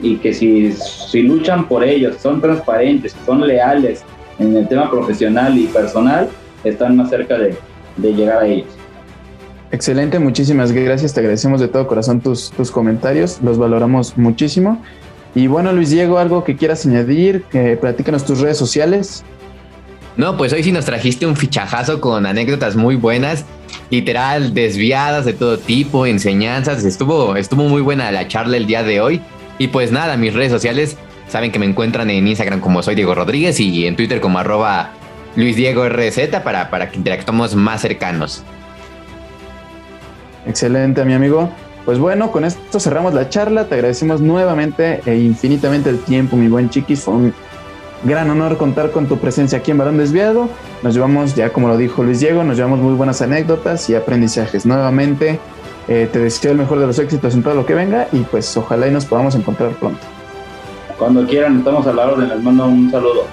[0.00, 4.04] y que si, si luchan por ellos, son transparentes, son leales,
[4.38, 6.28] en el tema profesional y personal
[6.64, 7.56] están más cerca de,
[7.96, 8.68] llegar a ellos.
[9.70, 11.12] Excelente, muchísimas gracias.
[11.12, 14.80] Te agradecemos de todo corazón tus, tus comentarios, los valoramos muchísimo.
[15.34, 19.24] Y bueno, Luis Diego, algo que quieras añadir, que platícanos tus redes sociales.
[20.16, 23.44] No, pues hoy sí nos trajiste un fichajazo con anécdotas muy buenas,
[23.90, 26.84] literal, desviadas de todo tipo, enseñanzas.
[26.84, 29.20] Estuvo, estuvo muy buena la charla el día de hoy.
[29.58, 30.96] Y pues nada, mis redes sociales
[31.28, 34.90] Saben que me encuentran en Instagram como soy Diego Rodríguez y en Twitter como arroba
[35.36, 38.42] Luis Diego RZ para, para que interactuemos más cercanos.
[40.46, 41.50] Excelente, mi amigo.
[41.88, 43.64] Pues bueno, con esto cerramos la charla.
[43.64, 47.00] Te agradecemos nuevamente e infinitamente el tiempo, mi buen chiquis.
[47.00, 47.34] Fue un
[48.04, 50.50] gran honor contar con tu presencia aquí en Balón Desviado.
[50.82, 54.66] Nos llevamos, ya como lo dijo Luis Diego, nos llevamos muy buenas anécdotas y aprendizajes.
[54.66, 55.40] Nuevamente,
[55.88, 58.54] eh, te deseo el mejor de los éxitos en todo lo que venga y pues
[58.58, 60.00] ojalá y nos podamos encontrar pronto.
[60.98, 62.28] Cuando quieran, estamos a la orden.
[62.28, 63.24] Les mando un saludo.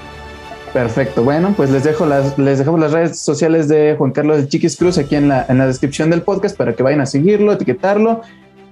[0.72, 1.24] Perfecto.
[1.26, 4.78] Bueno, pues les dejo las, les dejamos las redes sociales de Juan Carlos de Chiquis
[4.78, 8.22] Cruz aquí en la, en la descripción del podcast para que vayan a seguirlo, etiquetarlo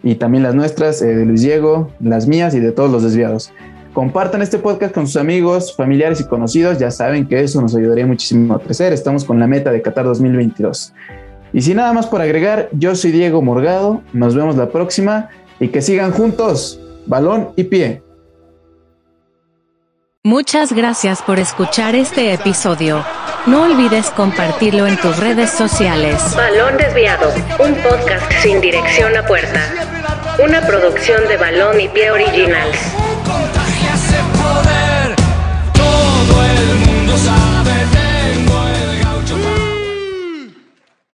[0.04, 3.52] y también las nuestras eh, de Luis Diego, las mías y de todos los desviados.
[3.94, 6.78] Compartan este podcast con sus amigos, familiares y conocidos.
[6.80, 8.92] Ya saben que eso nos ayudaría muchísimo a crecer.
[8.92, 10.94] Estamos con la meta de Qatar 2022.
[11.54, 14.02] Y sin nada más por agregar, yo soy Diego Morgado.
[14.12, 15.30] Nos vemos la próxima
[15.60, 18.02] y que sigan juntos, balón y pie.
[20.24, 23.04] Muchas gracias por escuchar este episodio.
[23.46, 26.18] No olvides compartirlo en tus redes sociales.
[26.36, 27.30] Balón Desviado,
[27.60, 29.83] un podcast sin dirección a puerta.
[30.40, 33.03] Una producción de Balón y Pie Originals.